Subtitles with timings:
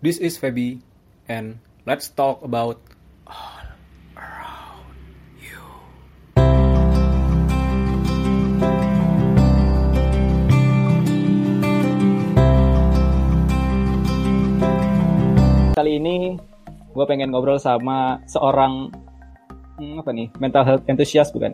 [0.00, 0.80] This is Feby,
[1.28, 2.80] and let's talk about
[3.28, 3.68] all
[4.16, 4.96] around
[5.36, 5.60] you.
[15.76, 16.40] Kali ini
[16.96, 18.88] gue pengen ngobrol sama seorang
[19.76, 21.52] hmm, apa nih mental health enthusiast bukan?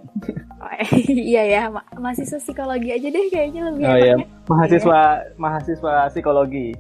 [0.63, 0.71] Oh,
[1.11, 4.15] iya ya, ma mahasiswa psikologi aja deh kayaknya lebih Oh iya,
[4.47, 6.79] mahasiswa mahasiswa psikologi.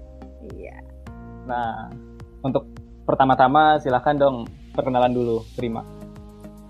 [0.55, 0.86] Iya.
[1.47, 1.89] Nah,
[2.43, 2.67] untuk
[3.07, 5.87] pertama-tama silahkan dong perkenalan dulu, terima.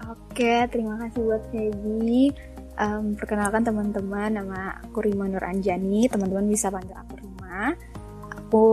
[0.07, 2.31] Oke, terima kasih buat Feby.
[2.77, 6.13] Em, perkenalkan teman-teman, nama aku Rima Nur Anjani.
[6.13, 7.73] Teman-teman bisa panggil aku Rima.
[8.37, 8.67] Aku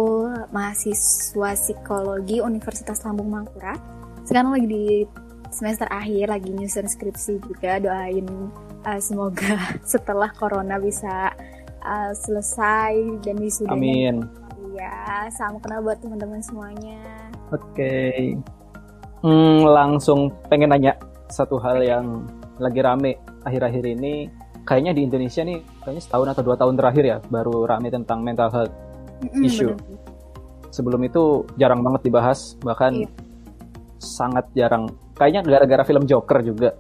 [0.52, 3.80] mahasiswa psikologi Universitas Lambung Mangkurat.
[4.27, 4.85] Sekarang lagi di
[5.55, 7.80] semester akhir, lagi nyusun skripsi juga.
[7.80, 8.27] Doain
[8.84, 11.32] eh, semoga setelah corona bisa
[11.80, 14.43] eh, selesai dan wisudanya Amin.
[14.73, 16.98] Iya, salam kenal buat teman-teman semuanya.
[17.54, 18.34] Oke.
[19.22, 20.98] Hmm, langsung pengen nanya
[21.29, 22.26] satu hal yang
[22.57, 24.27] lagi rame akhir-akhir ini.
[24.66, 28.49] Kayaknya di Indonesia nih, kayaknya setahun atau dua tahun terakhir ya, baru rame tentang mental
[28.49, 28.74] health.
[29.21, 29.70] Mm-mm, Isu.
[29.77, 29.77] bener.
[30.74, 33.10] Sebelum itu jarang banget dibahas, bahkan Iya.
[34.01, 34.90] sangat jarang.
[35.13, 36.74] Kayaknya gara-gara film Joker juga.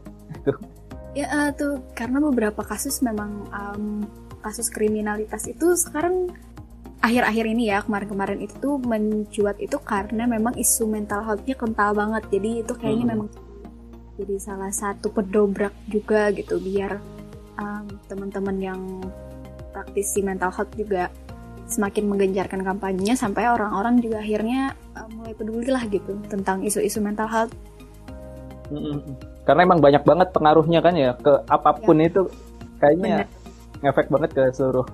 [1.13, 4.01] Ya eh, tuh karena beberapa kasus memang em,
[4.41, 6.33] kasus kriminalitas itu sekarang
[7.03, 12.23] akhir-akhir ini ya kemarin-kemarin itu tuh mencuat itu karena memang isu mental health-nya kental banget.
[12.31, 13.13] Jadi itu kayaknya Hmm.
[13.19, 13.29] memang
[14.15, 17.01] jadi salah satu pedobrak juga gitu biar
[17.59, 18.81] em, teman-teman yang
[19.75, 21.11] praktisi mental health juga
[21.67, 27.27] semakin menggenjarkan kampanyenya sampai orang-orang juga akhirnya eh, mulai peduli lah gitu tentang isu-isu mental
[27.27, 27.53] health.
[28.71, 29.01] Mm-mm.
[29.43, 32.31] Karena emang banyak banget pengaruhnya kan ya ke apa pun itu
[32.79, 33.27] kayaknya
[33.83, 34.87] ngefek banget ke seluruh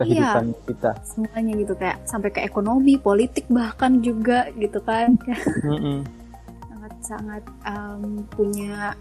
[0.00, 0.90] kehidupan kita.
[1.04, 5.16] semuanya gitu kayak sampai ke ekonomi, politik bahkan juga gitu kan
[6.72, 8.94] sangat sangat em, punya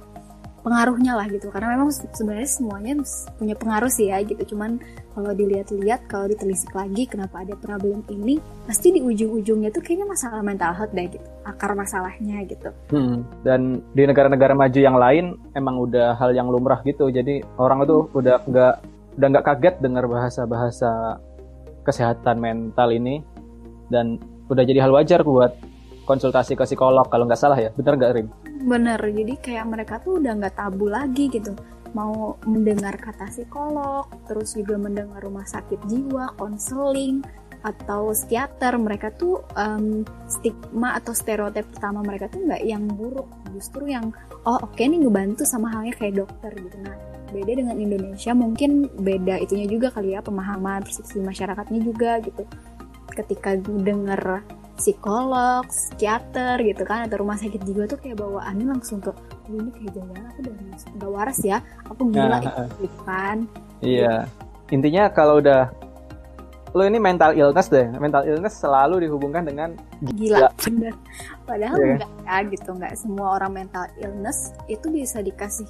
[0.61, 2.93] pengaruhnya lah gitu karena memang se- sebenarnya semuanya
[3.35, 4.77] punya pengaruh sih ya gitu cuman
[5.11, 8.37] kalau dilihat-lihat kalau ditelisik lagi kenapa ada problem ini
[8.69, 13.25] pasti di ujung-ujungnya tuh kayaknya masalah mental health deh gitu akar masalahnya gitu Hmm.
[13.41, 15.25] Dan di negara-negara maju yang lain
[15.57, 17.07] emang udah hal yang lumrah gitu.
[17.07, 18.73] Jadi orang itu udah nggak
[19.17, 21.19] udah nggak kaget dengar bahasa-bahasa
[21.83, 23.23] kesehatan mental ini.
[23.91, 25.51] Dan udah jadi hal wajar buat
[26.07, 27.71] konsultasi ke psikolog kalau nggak salah ya.
[27.75, 28.29] Bener nggak Rim?
[28.61, 31.57] bener jadi kayak mereka tuh udah nggak tabu lagi gitu.
[31.91, 37.19] Mau mendengar kata psikolog terus juga mendengar rumah sakit jiwa konseling
[37.61, 38.79] atau psikiater.
[38.79, 43.27] Mereka tuh em, stigma atau stereotip pertama mereka tuh nggak yang buruk.
[43.51, 44.15] Justru yang
[44.47, 46.77] oh oke nih ngebantu sama halnya kayak dokter gitu.
[46.79, 52.43] Nah beda dengan Indonesia mungkin beda itunya juga kali ya pemahaman persepsi masyarakatnya juga gitu
[53.11, 54.43] ketika gue denger
[54.73, 59.69] psikolog, psikiater gitu kan atau rumah sakit jiwa tuh kayak bawaannya langsung ke "Oh, ini
[59.69, 60.53] kayak jangan aku udah
[60.97, 62.41] nggak waras ya aku gila Nah,
[62.81, 63.37] gitu kan
[63.79, 64.25] Iya.
[64.69, 65.69] Intinya kalau udah
[66.71, 67.83] lo ini mental illness deh.
[67.99, 69.75] Mental illness selalu dihubungkan dengan
[70.15, 70.95] gila bener
[71.43, 71.85] padahal Iya.
[71.99, 75.67] enggak ya gitu nggak semua orang mental illness itu bisa dikasih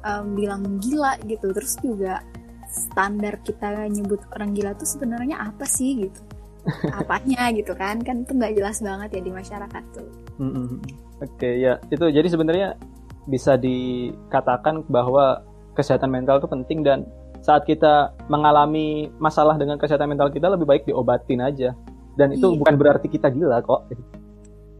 [0.00, 2.24] em, bilang gila gitu terus juga
[2.70, 6.20] standar kita nyebut orang gila tuh sebenarnya apa sih gitu
[7.00, 10.08] apanya gitu kan kan itu nggak jelas banget ya di masyarakat tuh
[10.38, 10.78] Mm-mm.
[11.20, 12.68] Oke ya itu jadi sebenarnya
[13.28, 15.44] bisa dikatakan bahwa
[15.76, 17.04] kesehatan mental itu penting dan
[17.40, 21.72] saat kita mengalami masalah dengan kesehatan mental kita lebih baik diobatin aja
[22.16, 22.58] dan itu Iya.
[22.60, 23.88] bukan berarti kita gila kok.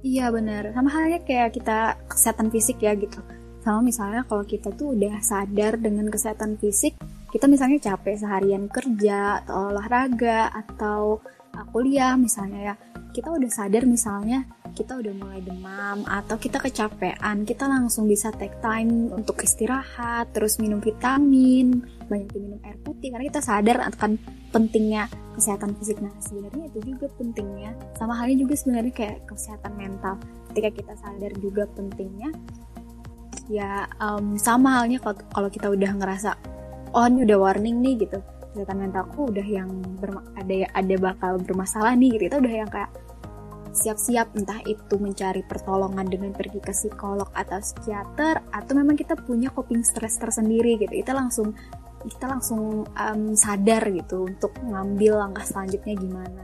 [0.01, 3.21] Iya benar, sama halnya kayak kita kesehatan fisik ya gitu.
[3.61, 6.97] Sama misalnya kalau kita tuh udah sadar dengan kesehatan fisik,
[7.29, 11.21] kita misalnya capek seharian kerja atau olahraga atau
[11.53, 12.75] uh, kuliah misalnya ya,
[13.13, 18.55] kita udah sadar misalnya kita udah mulai demam atau kita kecapean, kita langsung bisa take
[18.63, 24.17] time untuk istirahat, terus minum vitamin, banyak minum air putih karena kita sadar akan
[24.55, 25.99] pentingnya kesehatan fisik.
[26.03, 27.71] Nah, sebenarnya itu juga pentingnya.
[27.99, 30.15] Sama halnya juga sebenarnya kayak kesehatan mental.
[30.51, 32.31] Ketika kita sadar juga pentingnya,
[33.51, 36.39] ya em, sama halnya kalau kita udah ngerasa
[36.95, 38.23] oh ini udah warning nih gitu
[38.55, 39.71] kesehatan mentalku udah yang
[40.39, 42.91] ada ada bakal bermasalah nih gitu kita udah yang kayak
[43.71, 49.47] siap-siap entah itu mencari pertolongan dengan pergi ke psikolog atau psikiater atau memang kita punya
[49.55, 51.55] coping stress tersendiri gitu kita langsung
[52.07, 56.43] kita langsung em, sadar gitu untuk ngambil langkah selanjutnya gimana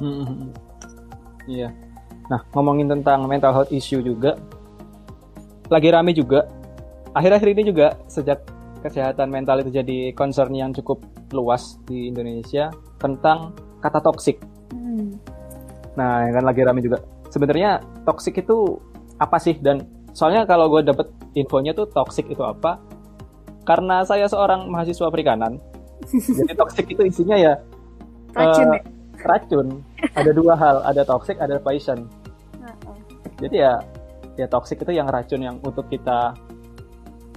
[0.00, 0.54] Mm-mm.
[1.50, 1.74] Iya.
[2.30, 4.38] Nah ngomongin tentang mental health issue juga
[5.70, 6.50] lagi rame juga
[7.14, 8.42] akhir-akhir ini juga sejak
[8.80, 13.52] kesehatan mental itu jadi concern yang cukup luas di Indonesia tentang
[13.84, 14.40] kata toksik.
[14.72, 15.16] Hmm.
[15.96, 17.00] Nah, yang kan lagi rame juga.
[17.28, 17.78] Sebenarnya
[18.08, 18.80] toxic itu
[19.20, 19.54] apa sih?
[19.60, 19.84] Dan
[20.16, 22.80] soalnya kalau gue dapet infonya tuh toxic itu apa?
[23.68, 25.60] Karena saya seorang mahasiswa perikanan,
[26.40, 27.54] jadi toxic itu isinya ya
[28.34, 28.80] Racun ya?
[29.26, 29.66] racun.
[30.16, 32.08] Ada dua hal, ada toxic, ada poison.
[33.40, 33.80] Jadi ya
[34.40, 36.32] ya toxic itu yang racun yang untuk kita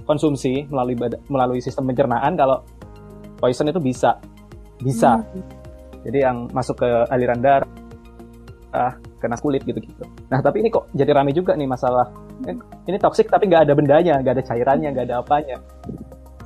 [0.08, 0.96] konsumsi melalui
[1.28, 2.32] melalui sistem pencernaan.
[2.36, 2.64] Kalau
[3.36, 4.16] poison itu bisa
[4.80, 5.20] bisa.
[5.20, 5.44] Hmm.
[6.04, 7.70] Jadi yang masuk ke aliran darah,
[8.76, 10.04] ah, kena kulit gitu-gitu.
[10.28, 12.12] Nah tapi ini kok jadi rame juga nih masalah.
[12.44, 15.56] Eh, Ini toxic tapi nggak ada bendanya, nggak ada cairannya, nggak ada apanya.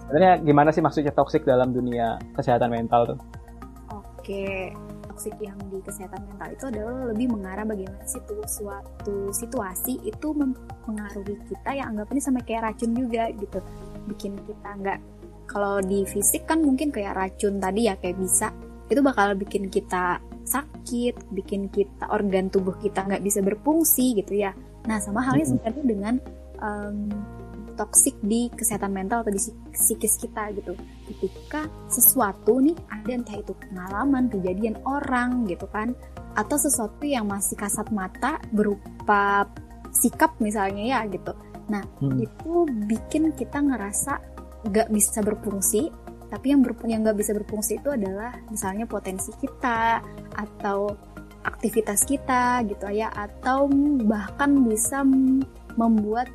[0.06, 3.18] Sebenarnya gimana sih maksudnya toxic dalam dunia kesehatan mental tuh?
[3.90, 4.70] Oke,
[5.18, 11.42] toksik yang di kesehatan mental itu adalah lebih mengarah bagaimana situ suatu situasi itu mempengaruhi
[11.50, 13.58] kita yang anggapannya sama kayak racun juga gitu.
[14.06, 14.98] Bikin kita nggak
[15.50, 18.54] kalau di fisik kan mungkin kayak racun tadi ya kayak bisa
[18.86, 24.54] itu bakal bikin kita sakit, bikin kita organ tubuh kita nggak bisa berfungsi gitu ya.
[24.86, 26.14] Nah sama halnya sebenarnya dengan
[26.62, 27.10] em,
[27.78, 30.74] toksik di kesehatan mental atau di psik- psikis kita gitu
[31.06, 35.94] ketika sesuatu nih ada entah itu pengalaman kejadian orang gitu kan
[36.34, 39.46] atau sesuatu yang masih kasat mata berupa
[39.94, 41.32] sikap misalnya ya gitu
[41.70, 42.18] nah Hmm.
[42.18, 44.18] itu bikin kita ngerasa
[44.66, 45.88] nggak bisa berfungsi
[46.28, 50.02] tapi yang ber, yang nggak bisa berfungsi itu adalah misalnya potensi kita
[50.36, 50.92] atau
[51.44, 53.64] aktivitas kita gitu ya atau
[54.04, 55.00] bahkan bisa
[55.78, 56.28] membuat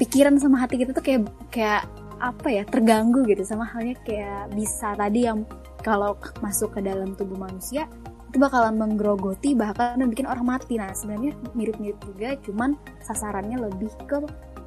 [0.00, 1.82] pikiran sama hati kita tuh kayak kayak
[2.20, 5.44] apa ya terganggu gitu sama halnya kayak bisa tadi yang
[5.84, 7.84] kalau masuk ke dalam tubuh manusia
[8.32, 14.18] itu bakalan menggerogoti bahkan bikin orang mati nah sebenarnya mirip-mirip juga cuman sasarannya lebih ke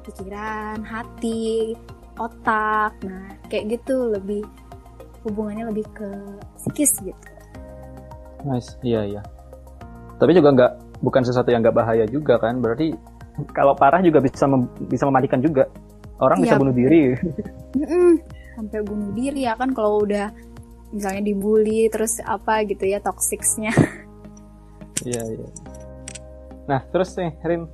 [0.06, 1.74] pikiran hati
[2.18, 4.42] otak nah kayak gitu lebih
[5.26, 6.10] hubungannya lebih ke
[6.58, 7.34] psikis gitu
[8.44, 9.22] Nice, iya iya.
[10.20, 12.60] Tapi juga nggak bukan sesuatu yang nggak bahaya juga kan?
[12.60, 12.92] Berarti
[13.50, 15.66] kalau parah juga bisa mem- bisa mematikan juga.
[16.22, 17.00] Orang bisa Iya, bunuh diri.
[17.74, 18.12] Mm-mm.
[18.54, 20.30] sampai bunuh diri ya kan kalau udah
[20.94, 23.74] misalnya dibully terus apa gitu ya toxicsnya
[25.02, 25.48] Iya iya.
[26.70, 27.66] Nah terus nih Rin,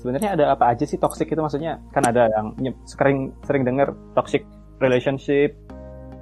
[0.00, 1.78] sebenarnya ada apa aja sih toxic itu maksudnya?
[1.92, 2.56] Kan ada yang
[2.88, 4.42] sering sering dengar toxic
[4.80, 5.52] relationship,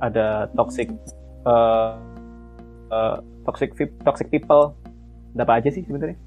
[0.02, 0.90] ada toxic
[1.46, 1.90] eh,
[2.90, 3.16] eh,
[3.46, 3.70] toxic
[4.02, 4.74] toxic people.
[5.38, 6.18] Ada apa aja sih sebenarnya?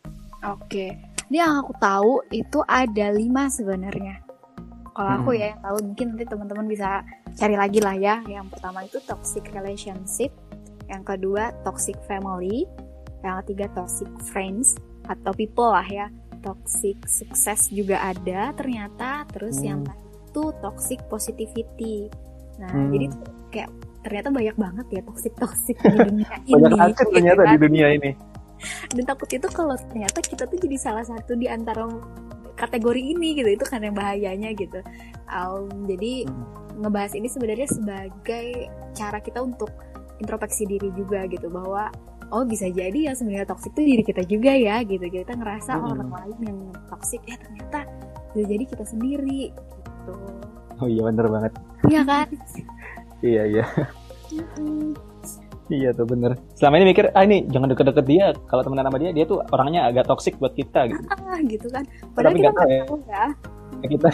[0.49, 0.95] Oke,
[1.33, 4.21] ini yang aku tahu itu ada lima sebenarnya.
[4.93, 5.41] Kalau aku Hmm.
[5.41, 7.01] ya yang tahu mungkin nanti teman-teman bisa
[7.33, 8.21] cari lagi lah ya.
[8.29, 10.29] Yang pertama itu toxic relationship,
[10.85, 12.69] yang kedua toxic family,
[13.25, 14.77] yang ketiga toxic friends
[15.09, 16.13] atau people lah ya.
[16.45, 19.25] Toxic success juga ada ternyata.
[19.33, 19.65] Terus Hmm.
[19.65, 19.81] yang
[20.29, 22.13] itu toxic positivity.
[22.61, 22.93] Nah, Hmm.
[22.93, 23.69] jadi tuh kayak
[24.05, 26.61] ternyata banyak banget ya toxic toxic di dunia ini.
[26.61, 28.11] Banyak racun gitu ternyata kan di dunia ini.
[28.89, 31.85] Dan takut itu kalau ternyata kita tuh jadi salah satu di antara
[32.53, 34.79] kategori ini gitu itu kan yang bahayanya gitu
[35.25, 36.45] Um, jadi Hmm.
[36.79, 39.69] ngebahas ini sebenarnya sebagai cara kita untuk
[40.17, 41.89] introspeksi diri juga gitu bahwa
[42.29, 45.89] oh bisa jadi ya sebenarnya toksik itu diri kita juga ya gitu kita ngerasa oh,
[45.89, 45.93] Hmm.
[45.97, 47.89] orang lain yang toksik ya ternyata
[48.29, 50.13] bisa jadi kita sendiri gitu
[50.77, 51.53] Oh iya bener banget.
[51.87, 52.27] iya kan
[53.23, 53.65] Iya iya.
[55.73, 56.37] Iya tuh bener.
[56.53, 58.25] Selama ini mikir, ah ini jangan deket-deket dia.
[58.45, 61.01] Kalau temenan sama dia, dia tuh orangnya agak toksik buat kita gitu.
[61.09, 61.83] ah gitu kan
[62.13, 63.25] padahal Tapi kita nggak tahu ya.
[63.81, 64.09] ya Kita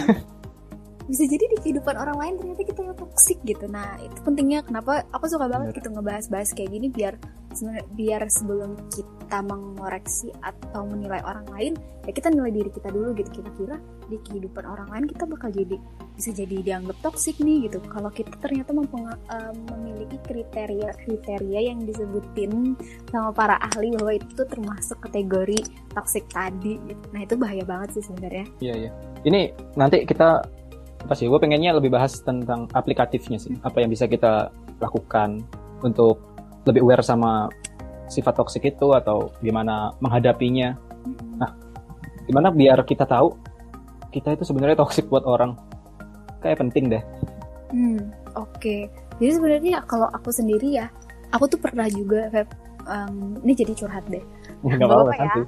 [1.10, 5.02] bisa jadi di kehidupan orang lain ternyata kita yang toksik gitu nah itu pentingnya kenapa
[5.10, 5.78] aku suka banget Bener.
[5.82, 7.18] gitu ngebahas-bahas kayak gini biar
[7.98, 11.74] biar sebelum kita mengoreksi atau menilai orang lain
[12.06, 15.78] ya kita nilai diri kita dulu gitu kira-kira di kehidupan orang lain kita bakal jadi
[16.14, 22.78] bisa jadi dianggap toksik nih gitu kalau kita ternyata eh, memiliki kriteria-kriteria yang disebutin
[23.10, 25.60] sama para ahli bahwa itu termasuk kategori
[25.94, 27.06] toksik tadi gitu.
[27.10, 28.92] nah itu bahaya banget sih sebenarnya Iya iya.
[29.24, 30.44] Ini nanti kita
[31.04, 31.26] apa sih?
[31.32, 33.56] Gue pengennya lebih bahas tentang aplikatifnya sih.
[33.64, 34.52] Apa yang bisa kita
[34.84, 35.44] lakukan
[35.84, 36.20] untuk
[36.68, 37.48] lebih aware sama
[38.10, 40.76] sifat toksik itu atau gimana menghadapinya.
[41.40, 41.52] Nah.
[42.30, 43.34] Gimana biar kita tahu
[44.14, 45.58] kita itu sebenarnya toksik buat orang.
[46.42, 47.04] Kayak penting deh.
[47.74, 48.90] Hmm, oke.
[49.18, 50.88] Jadi sebenarnya kalau aku sendiri ya,
[51.34, 52.50] aku tuh pernah juga Feb,
[52.90, 54.22] em, ini jadi curhat deh.
[54.66, 55.34] Nggak Nggak apa-apa ya.
[55.34, 55.46] Hmm,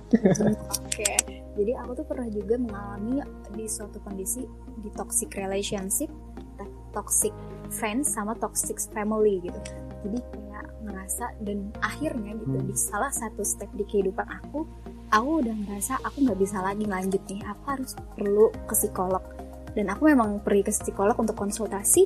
[0.86, 1.40] Oke.
[1.55, 3.20] Jadi aku tuh pernah juga mengalami
[3.51, 4.48] di suatu kondisi
[4.79, 6.08] di toxic relationship,
[6.96, 7.36] toxic
[7.72, 9.60] friends sama toxic family gitu.
[10.08, 12.67] Jadi kayak ngerasa dan akhirnya gitu Hmm.
[12.67, 14.67] di salah satu step di kehidupan aku,
[15.12, 17.41] aku udah ngerasa aku nggak bisa lagi lanjut nih.
[17.48, 19.24] Aku harus perlu ke psikolog.
[19.72, 22.03] Dan aku memang pergi ke psikolog untuk konsultasi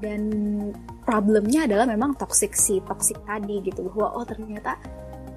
[0.00, 0.22] dan
[1.04, 4.76] problemnya adalah memang toxic si toxic tadi gitu bahwa oh ternyata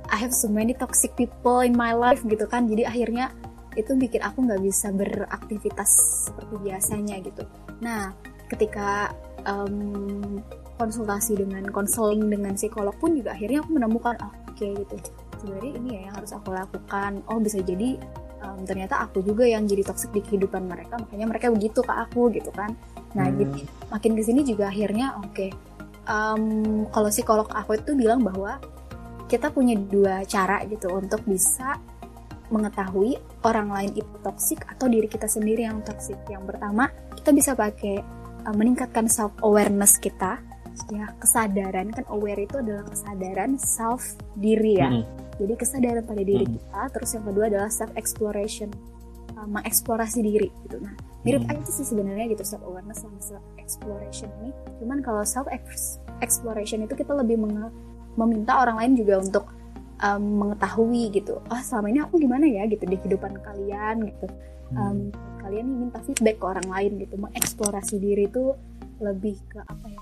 [0.10, 2.66] I have so many toxic people in my life gitu kan.
[2.66, 3.32] Jadi akhirnya
[3.78, 5.90] itu bikin aku nggak bisa beraktivitas
[6.30, 7.46] seperti biasanya gitu.
[7.80, 8.12] Nah
[8.50, 9.14] ketika
[9.46, 10.42] um,
[10.82, 14.96] konsultasi dengan konseling dengan psikolog pun juga akhirnya aku menemukan oh, oke okay, gitu.
[15.40, 17.12] Sebenarnya ini ya yang harus aku lakukan.
[17.30, 17.96] Oh bisa jadi
[18.44, 22.34] um, ternyata aku juga yang jadi toxic di kehidupan mereka makanya mereka begitu ke aku
[22.34, 22.74] gitu kan.
[23.14, 23.38] Nah hmm.
[23.38, 23.60] jadi
[23.94, 25.50] makin ke sini juga akhirnya oke okay,
[26.10, 26.44] um,
[26.90, 28.58] kalau psikolog aku itu bilang bahwa
[29.30, 31.78] kita punya dua cara gitu untuk bisa
[32.50, 37.54] mengetahui orang lain itu toxic atau diri kita sendiri yang toxic yang pertama kita bisa
[37.54, 38.02] pakai
[38.50, 40.42] uh, meningkatkan self awareness kita
[40.90, 46.20] ya kesadaran kan aware itu adalah kesadaran self diri ya mm -hmm jadi kesadaran pada
[46.20, 46.54] diri hmm.
[46.60, 48.68] kita, terus yang kedua adalah self exploration,
[49.40, 50.84] uh, mengeksplorasi diri gitu.
[50.84, 50.94] Nah,
[51.24, 51.52] mirip hmm.
[51.56, 54.52] aja sih sebenarnya gitu self awareness sama self exploration ini.
[54.84, 55.48] Cuman kalau self
[56.20, 57.40] exploration itu kita lebih
[58.20, 59.46] meminta orang lain juga untuk
[60.04, 61.40] um, mengetahui gitu.
[61.40, 64.28] Oh, selama ini aku gimana ya gitu di kehidupan kalian gitu.
[64.76, 65.10] Um,
[65.42, 68.54] kalian minta feedback ke orang lain gitu, mengeksplorasi diri itu
[69.02, 70.02] lebih ke apa ya?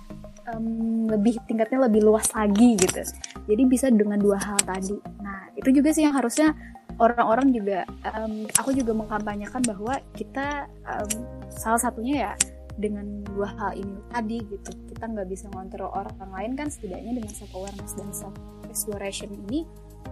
[0.54, 3.04] um, lebih tingkatnya lebih luas lagi gitu.
[3.48, 4.96] Jadi bisa dengan dua hal tadi.
[5.20, 6.56] Nah itu juga sih yang harusnya
[6.98, 11.10] orang-orang juga, um, aku juga mengkampanyekan bahwa kita um,
[11.52, 12.34] salah satunya ya
[12.78, 14.72] dengan dua hal ini tadi gitu.
[14.98, 18.34] Kita nggak bisa ngontrol orang lain kan setidaknya dengan self awareness dan self
[18.66, 19.62] exploration ini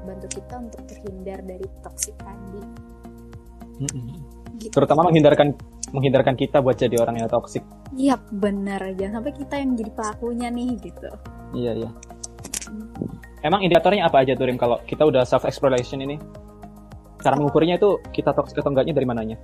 [0.06, 2.62] bantu kita untuk terhindar dari toxic tadi.
[3.82, 4.18] Mm -hmm.
[4.62, 4.70] gitu.
[4.78, 5.58] Terutama menghindarkan
[5.90, 7.66] menghindarkan kita buat jadi orang yang toksik.
[7.98, 11.10] Iya benar, jangan sampai kita yang jadi pelakunya nih gitu.
[11.58, 11.90] Iya iya.
[12.70, 12.94] Hmm.
[13.42, 16.22] Emang indikatornya apa aja tuh Rim kalau kita udah self exploration ini?
[17.26, 19.38] Cara mengukurnya itu kita toksik atau enggaknya dari mananya?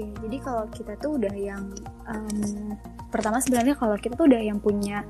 [0.00, 1.60] Oke, jadi kalau kita tuh udah yang
[2.08, 2.72] um,
[3.12, 5.04] pertama sebenarnya kalau kita tuh udah yang punya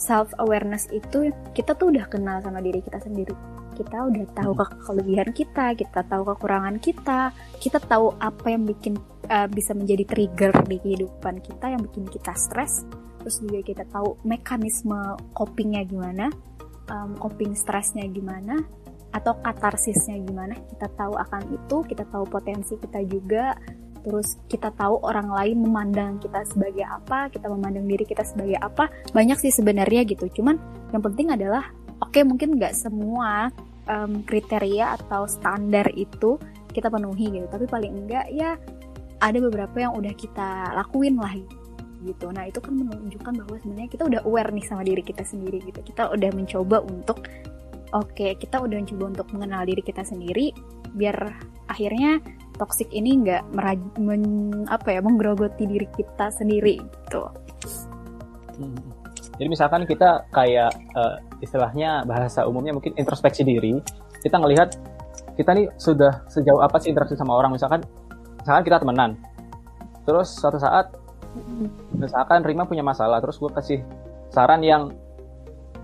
[0.00, 3.36] self awareness itu kita tuh udah kenal sama diri kita sendiri
[3.76, 8.96] kita udah tahu ke kelebihan kita, kita tahu kekurangan kita, kita tahu apa yang bikin
[9.28, 12.88] uh, bisa menjadi trigger di kehidupan kita yang bikin kita stres.
[13.22, 16.32] Terus juga kita tahu mekanisme copingnya gimana,
[16.90, 18.58] um, coping stresnya gimana,
[19.14, 20.58] atau katarsisnya gimana.
[20.74, 23.54] Kita tahu akan itu, kita tahu potensi kita juga,
[24.02, 28.90] terus kita tahu orang lain memandang kita sebagai apa, kita memandang diri kita sebagai apa,
[29.12, 30.28] banyak sih sebenarnya gitu.
[30.40, 30.56] Cuman
[30.94, 31.68] yang penting adalah,
[32.00, 33.50] oke okay, mungkin nggak semua
[33.88, 36.36] um, kriteria atau standar itu
[36.70, 37.46] kita penuhi gitu.
[37.48, 38.54] Tapi paling enggak ya
[39.18, 41.34] ada beberapa yang udah kita lakuin lah
[42.06, 42.30] gitu.
[42.30, 45.82] Nah itu kan menunjukkan bahwa sebenarnya kita udah aware nih sama diri kita sendiri gitu.
[45.82, 47.26] Kita udah mencoba untuk
[47.92, 50.52] oke kita udah mencoba untuk mengenal diri kita sendiri
[50.92, 51.16] biar
[51.68, 52.20] akhirnya
[52.58, 53.42] toxic ini nggak
[54.02, 54.22] men,
[54.66, 57.22] apa ya menggerogoti diri kita sendiri gitu.
[58.58, 58.98] Hmm.
[59.38, 63.78] Jadi misalkan kita kayak uh, istilahnya bahasa umumnya mungkin introspeksi diri,
[64.18, 64.74] kita ngelihat
[65.38, 67.86] kita nih sudah sejauh apa sih interaksi sama orang misalkan
[68.42, 69.14] misalkan kita temenan.
[70.02, 70.90] Terus suatu saat
[71.94, 73.78] misalkan Rima punya masalah, terus gue kasih
[74.34, 74.90] saran yang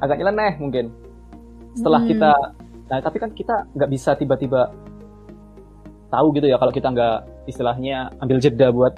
[0.02, 0.90] agak nyeleneh mungkin.
[1.78, 2.10] Setelah hmm.
[2.10, 2.32] kita
[2.84, 4.68] nah tapi kan kita nggak bisa tiba-tiba
[6.14, 7.16] tahu gitu ya kalau kita nggak
[7.50, 8.94] istilahnya ambil jeda buat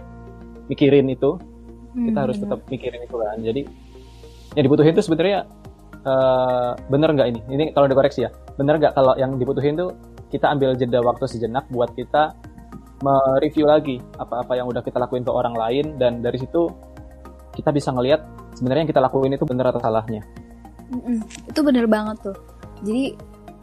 [0.68, 1.40] mikirin itu
[1.96, 2.44] kita harus hmm.
[2.44, 3.62] tetap mikirin itu kan jadi
[4.56, 5.48] yang dibutuhin itu sebenarnya
[6.06, 7.40] uh, bener nggak ini?
[7.50, 9.92] Ini kalau dikoreksi ya, bener nggak kalau yang dibutuhin tuh
[10.30, 12.32] kita ambil jeda waktu sejenak buat kita
[13.04, 16.72] mereview lagi apa-apa yang udah kita lakuin ke orang lain dan dari situ
[17.52, 18.24] kita bisa ngelihat
[18.56, 20.24] sebenarnya yang kita lakuin itu bener atau salahnya.
[20.88, 21.20] Mm-mm,
[21.50, 22.36] itu bener banget tuh.
[22.80, 23.04] Jadi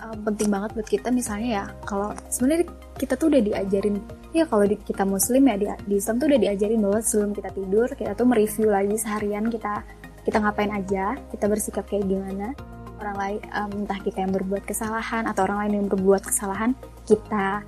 [0.03, 3.97] uh, penting banget buat kita misalnya ya kalau sebenarnya kita tuh udah diajarin
[4.31, 7.50] ya kalau di, kita muslim ya di, di Islam tuh udah diajarin bahwa sebelum kita
[7.53, 9.81] tidur kita tuh mereview lagi seharian kita
[10.23, 12.55] kita ngapain aja, kita bersikap kayak gimana,
[13.03, 16.71] orang lain um, entah kita yang berbuat kesalahan atau orang lain yang berbuat kesalahan,
[17.03, 17.59] kita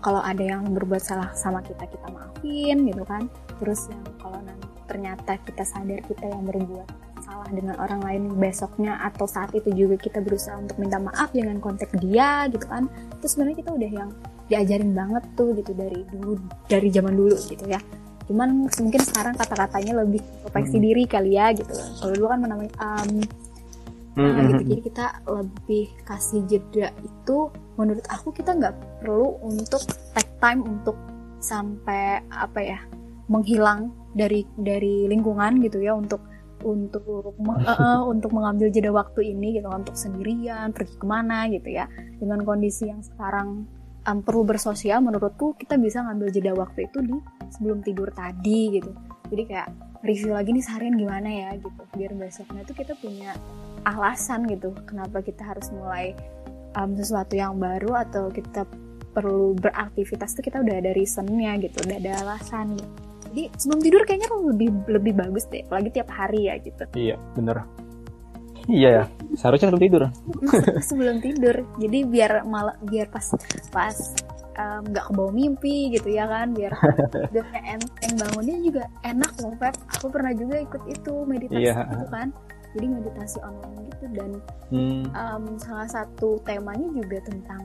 [0.00, 3.28] kalau ada yang berbuat salah sama kita kita maafin gitu kan.
[3.60, 6.88] Terus yang kalau nanti ternyata kita sadar kita yang berbuat
[7.20, 11.60] salah dengan orang lain besoknya atau saat itu juga kita berusaha untuk minta maaf dengan
[11.60, 12.88] konteks dia gitu kan.
[13.20, 14.10] Terus sebenarnya kita udah yang
[14.48, 17.80] diajarin banget tuh gitu dari dulu dari zaman dulu gitu ya.
[18.28, 20.84] Cuman mungkin sekarang kata-katanya lebih introspeksi hmm.
[20.84, 21.72] diri kali ya gitu.
[21.72, 23.10] Kalau dulu kan menamai um,
[24.18, 27.36] nah, gitu jadi kita lebih kasih jeda itu
[27.78, 28.74] menurut aku kita nggak
[29.04, 29.80] perlu untuk
[30.16, 30.98] take time untuk
[31.38, 32.80] sampai apa ya
[33.30, 36.24] menghilang dari dari lingkungan gitu ya untuk
[36.66, 37.06] untuk
[37.38, 41.86] uh, untuk mengambil jeda waktu ini gitu untuk sendirian pergi ke mana gitu ya.
[42.18, 43.77] Dengan kondisi yang sekarang
[44.08, 47.16] um, perlu bersosial menurutku kita bisa ngambil jeda waktu itu di
[47.52, 48.90] sebelum tidur tadi gitu.
[49.28, 49.68] Jadi kayak
[50.00, 51.82] review lagi nih seharian gimana ya gitu.
[51.92, 53.36] Biar besoknya tuh kita punya
[53.84, 56.16] alasan gitu kenapa kita harus mulai
[56.74, 58.64] um, sesuatu yang baru atau kita
[59.12, 62.90] perlu beraktivitas tuh kita udah ada reasonnya gitu udah ada alasan gitu.
[63.32, 66.84] jadi sebelum tidur kayaknya lebih lebih bagus deh apalagi tiap hari ya gitu.
[66.94, 67.64] Iya bener
[68.68, 70.02] iya ya seharusnya sebelum tidur.
[70.88, 71.56] Sebelum tidur.
[71.80, 73.26] Jadi biar malah biar pas
[73.72, 73.96] pas
[74.58, 76.74] nggak um, kebawa mimpi gitu ya kan biar
[77.30, 81.86] tidurnya enteng bangunnya juga enak loh Pep aku pernah juga ikut itu meditasi yeah.
[81.86, 82.28] gitu kan.
[82.76, 84.30] Jadi meditasi online gitu dan
[84.68, 85.02] hmm.
[85.16, 87.62] um, salah satu temanya juga tentang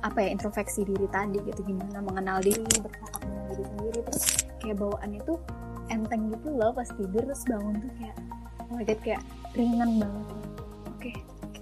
[0.00, 1.60] apa ya introspeksi diri tadi gitu.
[1.64, 3.98] Gimana mengenal diri bercakap dengan diri sendiri.
[4.06, 4.24] Terus
[4.60, 5.38] kayak bawaannya tuh
[5.86, 8.16] enteng gitu loh pas tidur terus bangun tuh kayak
[8.66, 9.22] oh my god kayak
[9.56, 10.26] ringan banget
[10.86, 11.14] oke okay.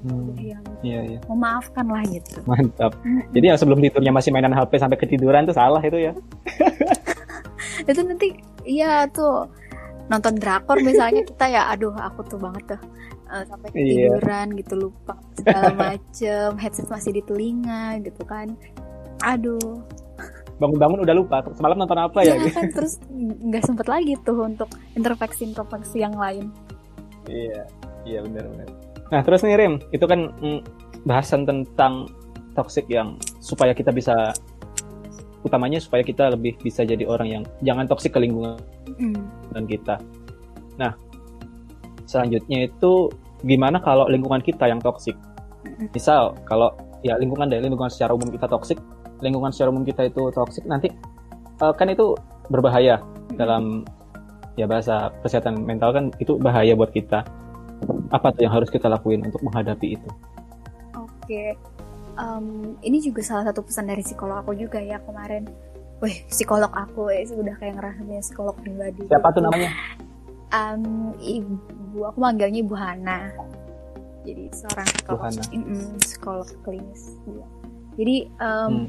[0.04, 0.36] Hmm.
[0.36, 1.18] yang iya, iya.
[1.30, 2.92] memaafkan lah gitu mantap
[3.32, 6.12] jadi yang sebelum tidurnya masih mainan HP sampai ketiduran tuh salah itu ya
[7.90, 8.28] itu nanti
[8.66, 9.48] iya tuh
[10.08, 12.80] nonton drakor misalnya kita ya aduh aku tuh banget tuh
[13.32, 14.10] uh, sampai iya.
[14.12, 14.58] ketiduran yeah.
[14.60, 18.52] gitu lupa segala macem headset masih di telinga gitu kan
[19.24, 19.80] aduh
[20.54, 24.70] bangun-bangun udah lupa semalam nonton apa ya, ya kan terus nggak sempet lagi tuh untuk
[24.94, 26.54] introspeksi introspeksi yang lain
[27.26, 27.66] iya
[28.04, 28.68] iya benar benar
[29.12, 30.60] nah terus nih Rim itu kan mm,
[31.04, 32.08] bahasan tentang
[32.56, 34.32] toxic yang supaya kita bisa
[35.44, 38.56] utamanya supaya kita lebih bisa jadi orang yang jangan toksik ke lingkungan
[38.96, 39.20] mm.
[39.52, 39.94] dan kita.
[40.80, 40.96] Nah,
[42.08, 43.12] selanjutnya itu
[43.44, 45.14] gimana kalau lingkungan kita yang toksik?
[45.92, 46.72] Misal kalau
[47.04, 48.80] ya lingkungan dari lingkungan secara umum kita toksik,
[49.20, 50.88] lingkungan secara umum kita itu toksik nanti
[51.60, 52.16] uh, kan itu
[52.48, 53.36] berbahaya mm.
[53.36, 53.84] dalam
[54.56, 57.20] ya bahasa kesehatan mental kan itu bahaya buat kita.
[58.10, 60.08] Apa tuh yang harus kita lakuin untuk menghadapi itu?
[60.94, 61.56] Oke,
[62.18, 65.48] um, ini juga salah satu pesan dari psikolog aku juga ya kemarin.
[66.02, 69.02] Wih, psikolog aku ya sudah kayak ngerasa punya psikolog pribadi.
[69.08, 69.70] Siapa tuh namanya?
[70.54, 73.18] Um, ibu, aku manggilnya Ibu Hana.
[74.24, 77.02] Jadi seorang psikolog, mm -mm, psikolog klinis.
[77.26, 77.46] Ya.
[77.94, 78.86] Jadi um, hmm.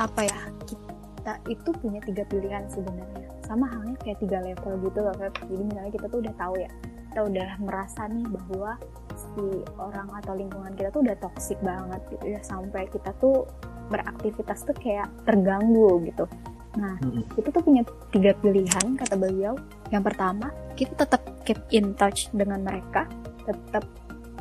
[0.00, 3.28] apa ya kita itu punya tiga pilihan sebenarnya.
[3.44, 5.14] Sama halnya kayak tiga level gitu loh.
[5.16, 6.70] Jadi misalnya kita tuh udah tahu ya,
[7.08, 8.76] kita udah merasa nih bahwa
[9.16, 9.44] si
[9.80, 13.48] orang atau lingkungan kita tuh udah toksik banget gitu ya sampai kita tuh
[13.88, 16.28] beraktivitas tuh kayak terganggu gitu.
[16.76, 17.40] Nah, mm-hmm.
[17.40, 19.56] itu tuh punya tiga pilihan kata beliau.
[19.88, 23.08] Yang pertama, kita tetap keep in touch dengan mereka,
[23.48, 23.88] tetap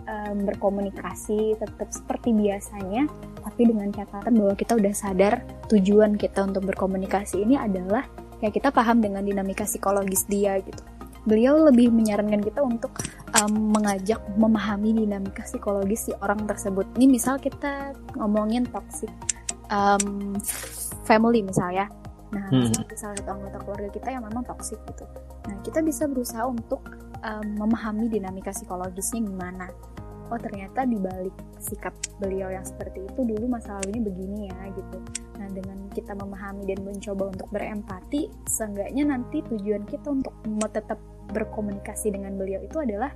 [0.06, 3.08] um, berkomunikasi, tetap seperti biasanya,
[3.42, 8.04] tapi dengan catatan bahwa kita udah sadar tujuan kita untuk berkomunikasi ini adalah
[8.44, 10.97] ya kita paham dengan dinamika psikologis dia gitu
[11.28, 12.96] beliau lebih menyarankan kita untuk
[13.44, 16.88] um, mengajak memahami dinamika psikologis si orang tersebut.
[16.96, 19.12] Ini misal kita ngomongin toxic
[19.68, 20.40] um,
[21.04, 21.92] family misalnya.
[22.32, 22.72] Nah, hmm.
[22.72, 25.04] misal salah satu anggota keluarga kita yang memang toxic gitu.
[25.48, 26.84] Nah, kita bisa berusaha untuk
[27.24, 29.68] um, memahami dinamika psikologisnya gimana.
[30.28, 35.00] Oh, ternyata di balik sikap beliau yang seperti itu dulu masa lalunya begini ya gitu.
[35.40, 40.36] Nah, dengan kita memahami dan mencoba untuk berempati, seenggaknya nanti tujuan kita untuk
[40.68, 41.00] tetap
[41.32, 43.12] berkomunikasi dengan beliau itu adalah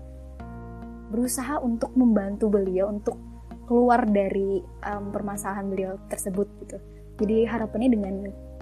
[1.12, 3.20] berusaha untuk membantu beliau untuk
[3.68, 6.78] keluar dari um, permasalahan beliau tersebut gitu.
[7.24, 8.16] Jadi harapannya dengan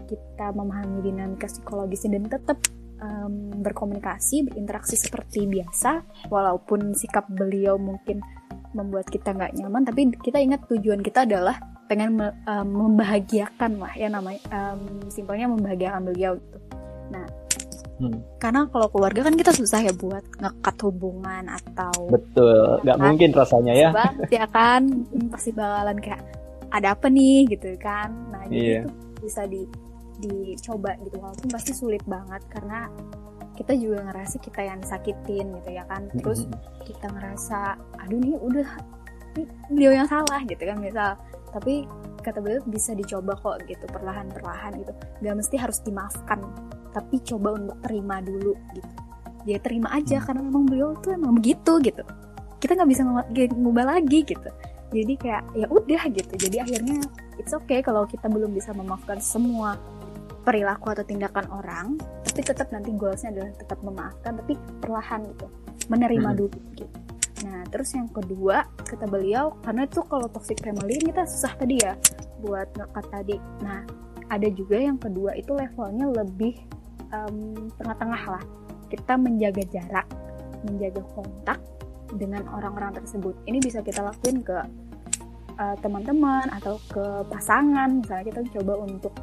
[0.10, 2.58] kita memahami dinamika psikologisnya dan tetap
[3.02, 6.02] um, berkomunikasi, berinteraksi seperti biasa,
[6.34, 8.22] walaupun sikap beliau mungkin
[8.74, 11.58] membuat kita nggak nyaman, tapi kita ingat tujuan kita adalah
[11.90, 16.58] pengen me, um, membahagiakan lah ya namanya, um, simpelnya membahagiakan beliau gitu.
[17.10, 17.26] Nah,
[18.00, 18.24] Hmm.
[18.40, 23.06] Karena kalau keluarga kan kita susah ya buat ngekat hubungan atau betul, nggak kan?
[23.12, 23.90] mungkin rasanya ya.
[23.92, 26.24] Banget, ya kan, hmm, pasti bakalan kayak
[26.72, 28.10] ada apa nih gitu kan.
[28.32, 28.84] Nah jadi yeah.
[28.88, 29.68] itu bisa di
[30.20, 32.92] dicoba gitu walaupun pasti sulit banget karena
[33.56, 36.08] kita juga ngerasa kita yang sakitin gitu ya kan.
[36.16, 36.88] Terus hmm.
[36.88, 38.70] kita ngerasa aduh nih udah
[39.68, 41.20] beliau yang salah gitu kan misal.
[41.52, 41.84] Tapi
[42.24, 44.94] kata beliau bisa dicoba kok gitu perlahan-perlahan gitu.
[45.20, 46.40] Gak mesti harus dimaafkan
[46.94, 48.94] tapi coba untuk terima dulu gitu.
[49.48, 50.26] Dia ya, terima aja hmm.
[50.26, 52.04] karena memang beliau tuh emang begitu gitu.
[52.60, 53.02] Kita nggak bisa
[53.56, 54.50] ngubah lagi gitu.
[54.90, 56.34] Jadi kayak ya udah gitu.
[56.36, 56.98] Jadi akhirnya
[57.40, 59.80] it's okay kalau kita belum bisa memaafkan semua
[60.44, 65.48] perilaku atau tindakan orang tapi tetap nanti goalsnya adalah tetap memaafkan tapi perlahan gitu.
[65.88, 66.38] Menerima hmm.
[66.38, 66.86] dulu gitu.
[67.48, 71.96] Nah terus yang kedua kata beliau karena itu kalau toxic family kita susah tadi ya
[72.44, 73.38] buat ngekat tadi.
[73.64, 73.88] Nah
[74.30, 76.60] ada juga yang kedua itu levelnya lebih
[77.14, 78.44] um, tengah-tengah lah.
[78.90, 80.08] Kita menjaga jarak
[80.66, 81.60] menjaga kontak
[82.18, 83.38] dengan orang-orang tersebut.
[83.46, 84.58] Ini bisa kita lakuin ke
[85.56, 88.02] uh, teman-teman atau ke pasangan.
[88.02, 89.14] Misalnya kita coba untuk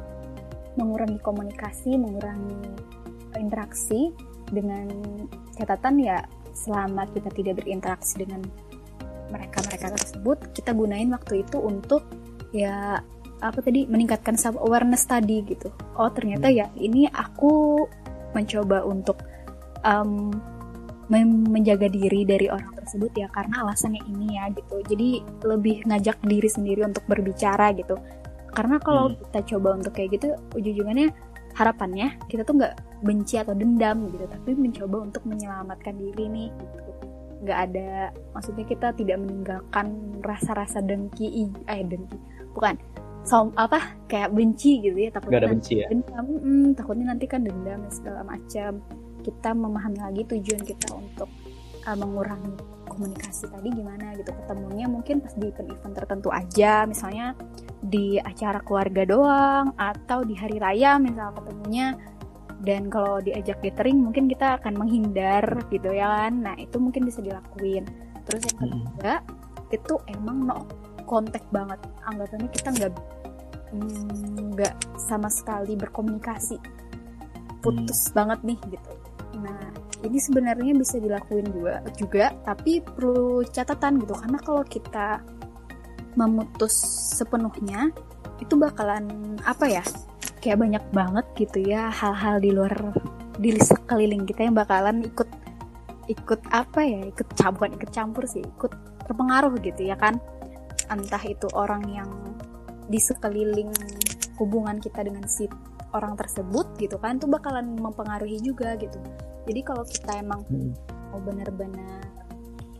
[0.77, 2.77] mengurangi komunikasi mengurangi
[3.41, 4.13] interaksi
[4.47, 4.87] dengan
[5.57, 6.21] catatan ya
[6.53, 8.45] selama kita tidak berinteraksi dengan
[9.33, 12.05] mereka-mereka tersebut kita gunain waktu itu untuk
[12.55, 13.01] ya
[13.37, 15.69] apa tadi meningkatkan self awareness tadi gitu.
[15.97, 17.85] Oh ternyata ya ini aku
[18.33, 19.21] mencoba untuk
[19.85, 20.33] um,
[21.07, 24.75] menjaga diri dari orang tersebut ya karena alasannya ini ya gitu.
[24.83, 25.09] Jadi
[25.45, 27.95] lebih ngajak diri sendiri untuk berbicara gitu.
[28.51, 29.17] Karena kalau hmm.
[29.29, 31.13] kita coba untuk kayak gitu ujung-ujungnya
[31.57, 36.91] harapannya kita tuh nggak benci atau dendam gitu tapi mencoba untuk menyelamatkan diri nih gitu.
[37.45, 37.89] Nggak ada
[38.33, 39.87] maksudnya kita tidak meninggalkan
[40.25, 42.17] rasa-rasa dengki eh dengki
[42.57, 42.73] bukan
[43.27, 45.87] som apa kayak benci gitu ya takutnya gak ada benci ya?
[45.91, 48.79] dendam mm, takutnya nanti kan dendam dan segala macam.
[49.21, 51.27] Kita memahami lagi tujuan kita untuk
[51.83, 52.55] uh, mengurangi
[52.87, 57.37] komunikasi tadi gimana gitu ketemunya mungkin pas di event-event tertentu aja misalnya
[57.83, 61.87] di acara keluarga doang atau di hari raya misalnya ketemunya.
[62.57, 66.41] Dan kalau diajak gathering mungkin kita akan menghindar gitu ya kan.
[66.41, 67.85] Nah itu mungkin bisa dilakuin.
[68.25, 69.77] Terus yang ketiga hmm.
[69.77, 70.65] itu emang no
[71.05, 71.77] kontak banget.
[72.09, 72.91] Anggapannya kita nggak
[73.73, 76.57] nggak sama sekali berkomunikasi.
[77.61, 78.13] Putus hmm.
[78.15, 78.91] banget nih gitu.
[79.41, 79.61] Nah
[80.05, 84.13] ini sebenarnya bisa dilakuin juga juga tapi perlu catatan gitu.
[84.13, 85.21] Karena kalau kita
[86.17, 86.73] memutus
[87.17, 87.93] sepenuhnya
[88.41, 89.83] itu bakalan apa ya
[90.41, 92.73] kayak banyak banget gitu ya hal-hal di luar
[93.37, 95.29] di sekeliling kita yang bakalan ikut
[96.09, 98.73] ikut apa ya ikut campur ikut campur sih ikut
[99.05, 100.17] terpengaruh gitu ya kan.
[100.87, 102.09] Entah itu orang yang
[102.87, 103.71] di sekeliling
[104.39, 105.47] hubungan kita dengan si
[105.95, 108.99] orang tersebut gitu kan tuh bakalan mempengaruhi juga gitu.
[109.47, 110.71] Jadi kalau kita emang hmm.
[111.11, 112.03] mau benar-benar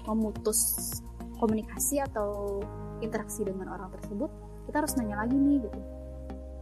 [0.07, 0.91] memutus
[1.39, 2.59] komunikasi atau
[3.03, 4.31] interaksi dengan orang tersebut
[4.67, 5.79] kita harus nanya lagi nih gitu.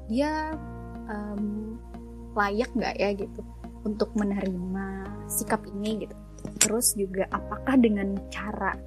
[0.10, 0.53] Dia
[1.10, 1.75] um,
[2.38, 3.41] layak nggak ya gitu
[3.86, 4.88] untuk menerima
[5.25, 6.15] sikap ini gitu.
[6.62, 8.77] Terus juga apakah dengan cara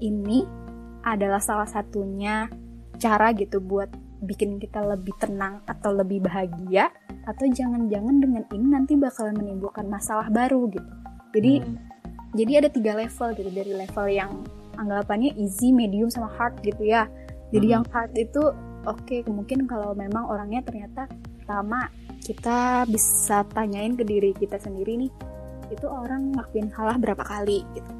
[0.00, 0.44] ini
[1.04, 2.48] adalah salah satunya
[2.96, 3.90] cara gitu buat
[4.22, 6.94] bikin kita lebih tenang atau lebih bahagia
[7.26, 10.90] atau jangan-jangan dengan ini nanti bakalan menimbulkan masalah baru gitu
[11.34, 11.76] jadi hmm.
[12.38, 14.30] jadi ada tiga level gitu dari level yang
[14.78, 17.10] anggapannya easy medium sama hard gitu ya
[17.50, 17.74] jadi hmm.
[17.78, 18.42] yang hard itu
[18.86, 21.10] oke okay, mungkin kalau memang orangnya ternyata
[21.42, 21.90] pertama
[22.22, 25.12] kita bisa tanyain ke diri kita sendiri nih
[25.74, 27.92] itu orang ngelakuin salah berapa kali gitu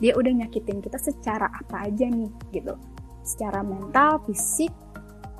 [0.00, 2.76] dia udah nyakitin kita secara apa aja nih gitu
[3.26, 4.70] secara mental fisik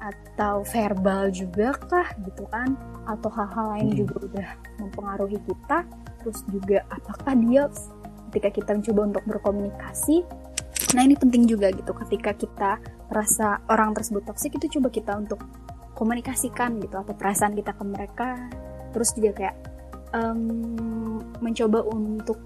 [0.07, 2.79] atau verbal juga kah gitu kan?
[3.11, 3.99] Atau hal-hal lain hmm.
[3.99, 4.49] juga udah
[4.83, 5.83] mempengaruhi kita.
[6.23, 7.71] Terus juga apakah dia
[8.31, 10.27] ketika kita mencoba untuk berkomunikasi
[10.95, 11.91] nah ini penting juga gitu.
[11.91, 12.79] Ketika kita
[13.11, 15.43] merasa orang tersebut toksik itu coba kita untuk
[15.99, 16.95] komunikasikan gitu.
[17.01, 18.29] Apa perasaan kita ke mereka.
[18.95, 19.57] Terus juga kayak
[20.15, 22.39] um, mencoba untuk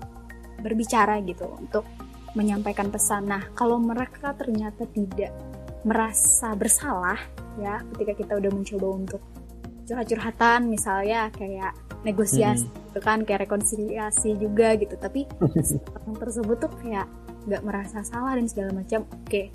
[0.62, 1.52] berbicara gitu.
[1.58, 1.84] Untuk
[2.32, 3.28] menyampaikan pesan.
[3.28, 5.34] Nah kalau mereka ternyata tidak
[5.82, 7.16] merasa bersalah
[7.56, 9.22] ya ketika kita udah mencoba untuk
[9.88, 11.74] curhat-curhatan misalnya kayak
[12.06, 12.76] negosiasi hmm.
[12.90, 14.94] gitu kan kayak rekonsiliasi juga gitu.
[14.96, 15.26] Tapi
[15.96, 17.06] orang tersebut tuh kayak
[17.48, 19.04] nggak merasa salah dan segala macam.
[19.24, 19.50] Oke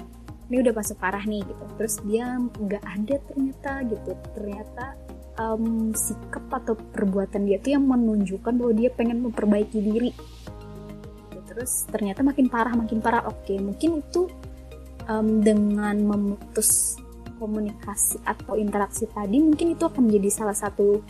[0.45, 1.63] ini udah masuk parah nih gitu.
[1.77, 4.11] Terus dia nggak ada ternyata gitu.
[4.37, 4.85] Ternyata
[5.41, 10.11] um, sikap atau perbuatan dia tuh yang menunjukkan bahwa dia pengen memperbaiki diri.
[11.49, 13.25] Terus ternyata makin parah makin parah.
[13.25, 14.29] Oke mungkin itu
[15.09, 16.99] um, dengan memutus
[17.35, 21.03] komunikasi atau interaksi tadi mungkin itu akan menjadi salah satu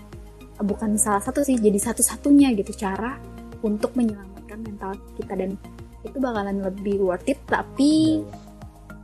[0.64, 3.20] bukan salah satu sih jadi satu-satunya gitu cara
[3.62, 5.54] untuk menyelamatkan mental kita dan
[6.06, 8.46] itu bakalan lebih worth it tapi hmm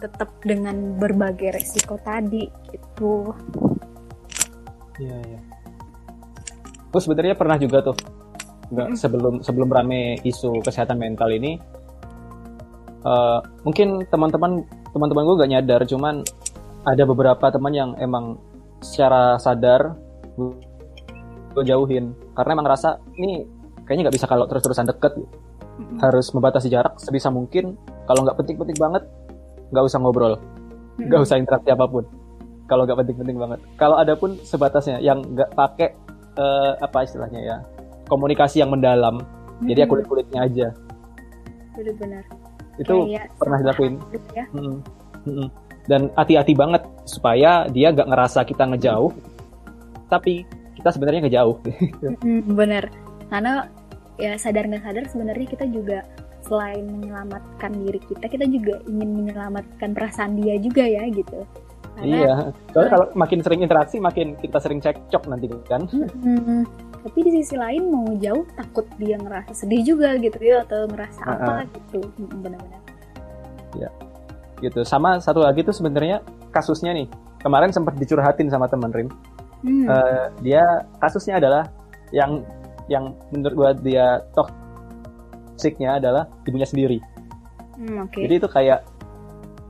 [0.02, 3.30] tetap dengan berbagai resiko tadi gitu.
[4.98, 5.40] Iya iya.
[6.90, 7.98] Gue sebenarnya pernah juga tuh
[8.72, 8.98] nggak mm.
[8.98, 11.60] sebelum sebelum rame isu kesehatan mental ini
[13.06, 16.26] uh, mungkin teman-teman teman-teman gue gak nyadar cuman
[16.82, 18.42] ada beberapa teman yang emang
[18.82, 19.94] secara sadar
[21.54, 22.16] gue jauhin.
[22.34, 23.46] Karena emang ngerasa ini
[23.86, 25.16] kayaknya nggak bisa kalau terus-terusan deket.
[25.72, 26.04] Mm-hmm.
[26.04, 27.80] harus membatasi jarak sebisa mungkin.
[28.06, 29.08] Kalau nggak penting-penting banget
[29.72, 30.36] nggak usah ngobrol.
[31.00, 32.06] Nggak usah interaksi apa pun.
[32.68, 33.60] Kalau nggak penting-penting banget.
[33.80, 35.96] Kalau ada pun sebatasnya yang nggak pakai
[36.38, 37.58] uh, apa istilahnya ya
[38.12, 39.24] komunikasi yang mendalam.
[39.64, 40.68] Jadi ya kulit kulitnya aja.
[41.74, 42.41] Benar-benar
[42.80, 43.94] itu Kayak pernah dilakuin.
[44.36, 44.46] Ya.
[44.54, 44.78] hmm.
[45.22, 45.50] Hmm.
[45.90, 49.12] dan hati-hati banget supaya dia nggak ngerasa kita ngejauh.
[50.10, 50.46] Tapi
[50.78, 51.58] kita sebenarnya ngejauh.
[52.22, 52.90] Hmm, benar
[53.32, 53.72] karena
[54.20, 56.04] ya sadar nggak sadar sebenarnya kita juga
[56.44, 61.48] selain menyelamatkan diri kita kita juga ingin menyelamatkan perasaan dia juga ya gitu.
[61.96, 62.36] Karena, iya.
[62.72, 65.88] Soalnya kalau makin sering interaksi makin kita sering cekcok nanti kan.
[65.88, 66.64] Hmm,
[67.02, 71.22] tapi di sisi lain mau jauh takut dia ngerasa sedih juga gitu ya atau ngerasa
[71.26, 71.38] uh -uh.
[71.42, 72.00] apa gitu
[72.42, 72.82] benar-benar.
[73.78, 73.90] Ya.
[74.62, 74.86] Gitu.
[74.86, 76.22] Sama satu lagi tuh sebenarnya
[76.54, 77.10] kasusnya nih.
[77.42, 79.10] Kemarin sempat dicurhatin sama temen Rim.
[79.66, 79.86] Hmm.
[79.90, 81.70] Eh, dia kasusnya adalah
[82.14, 82.46] yang
[82.86, 87.02] yang menurut gua dia toksiknya adalah ibunya sendiri.
[87.82, 88.22] Hmm, Oke.
[88.22, 88.86] jadi itu kayak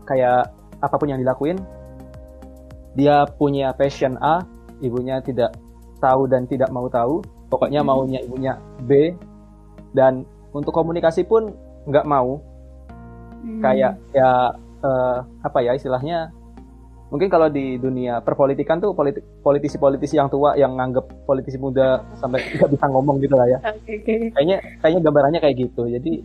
[0.03, 0.51] kayak
[0.83, 1.55] apa pun yang dilakuin
[2.97, 4.43] dia punya passion A
[4.83, 5.55] ibunya tidak
[6.01, 7.89] tahu dan tidak mau tahu pokoknya Hmm.
[7.93, 9.13] maunya ibunya B
[9.93, 11.53] dan untuk komunikasi pun
[11.85, 12.41] nggak mau
[13.41, 13.57] Hmm.
[13.57, 16.29] kayak ya eh, apa ya istilahnya
[17.07, 22.39] mungkin kalau di dunia perpolitikan tuh politik politisi-politisi yang tua yang nganggep politisi muda sampai
[22.55, 24.13] nggak bisa ngomong gitu lah ya Oke oke.
[24.31, 26.23] kayaknya kayaknya gambarannya kayak gitu jadi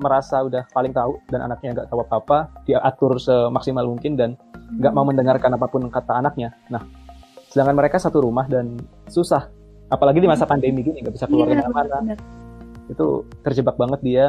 [0.00, 4.30] merasa udah paling tahu dan anaknya nggak tahu apa-apa dia atur semaksimal mungkin dan
[4.72, 6.80] nggak mau mendengarkan apa pun kata anaknya nah
[7.50, 8.78] sedangkan mereka satu rumah dan
[9.10, 9.50] susah
[9.90, 12.14] apalagi di masa pandemi gini nggak bisa keluar Iya, ke mana-mana
[12.86, 13.06] itu
[13.42, 14.26] terjebak banget dia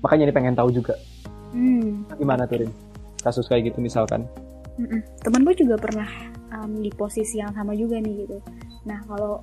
[0.00, 0.94] makanya ini pengen tahu juga
[1.54, 2.02] Hmm.
[2.18, 2.70] gimana tuh Rin?
[3.22, 4.26] kasus kayak gitu misalkan
[4.74, 5.06] Mm-mm.
[5.22, 6.10] Temen gue juga pernah
[6.50, 8.42] um, di posisi yang sama juga nih gitu.
[8.90, 9.38] Nah kalau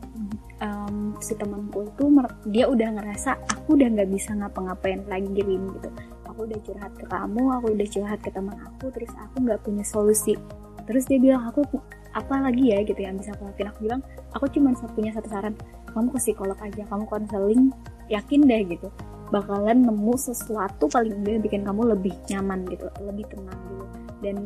[0.60, 2.04] um, si temanku itu
[2.52, 5.88] dia udah ngerasa aku udah nggak bisa ngapa-ngapain lagi Rin gitu.
[6.28, 9.88] Aku udah curhat ke kamu, aku udah curhat ke teman aku, terus aku nggak punya
[9.88, 10.36] solusi.
[10.84, 11.64] Terus dia bilang aku
[12.12, 12.84] apa lagi ya?
[12.84, 13.68] gitu yang bisa aku lakuin.
[13.72, 14.02] Aku bilang
[14.36, 15.56] aku cuma punya satu saran,
[15.92, 17.72] kamu ke psikolog aja, kamu konseling,
[18.12, 18.90] yakin deh gitu
[19.32, 23.86] bakalan nemu sesuatu paling enggak bikin kamu lebih nyaman gitu, lebih tenang gitu.
[24.22, 24.38] Dan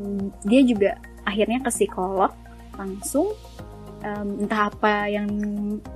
[0.45, 0.91] dia juga
[1.25, 2.31] akhirnya ke psikolog
[2.77, 3.33] langsung
[4.05, 5.27] em, entah apa yang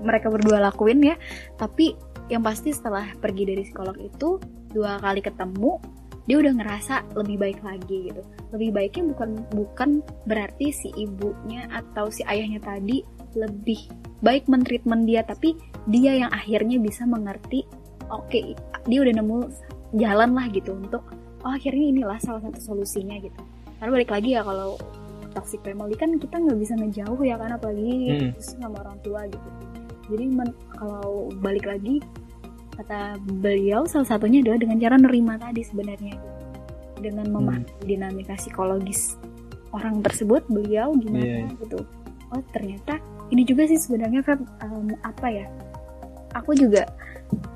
[0.02, 1.16] mereka berdua lakuin ya.
[1.56, 1.94] Tapi
[2.34, 4.42] yang pasti setelah pergi dari psikolog itu
[4.74, 5.78] dua kali ketemu
[6.30, 8.22] dia udah ngerasa lebih baik lagi gitu.
[8.54, 9.90] Lebih baiknya bukan bukan
[10.30, 13.02] berarti si ibunya atau si ayahnya tadi
[13.34, 13.82] lebih
[14.22, 15.58] baik mentreatment dia tapi
[15.90, 17.66] dia yang akhirnya bisa mengerti
[18.14, 18.54] oke
[18.86, 19.38] dia udah nemu
[19.98, 21.02] jalan lah gitu untuk
[21.42, 23.42] oh akhirnya inilah salah satu solusinya gitu.
[23.82, 24.78] Karena balik lagi ya kalau
[25.34, 28.32] toxic family kan kita nggak bisa ngejauh ya kan apalagi Hmm.
[28.38, 29.50] sama orang tua gitu.
[30.14, 32.02] Jadi men- kalau balik lagi
[32.80, 36.16] kata beliau salah satunya adalah dengan cara nerima tadi sebenarnya
[36.98, 39.20] dengan memahami dinamika psikologis
[39.72, 41.44] orang tersebut beliau gimana Iya.
[41.60, 41.80] gitu
[42.30, 42.98] oh ternyata
[43.30, 45.46] ini juga sih sebenarnya Feb, em, apa ya
[46.34, 46.88] aku juga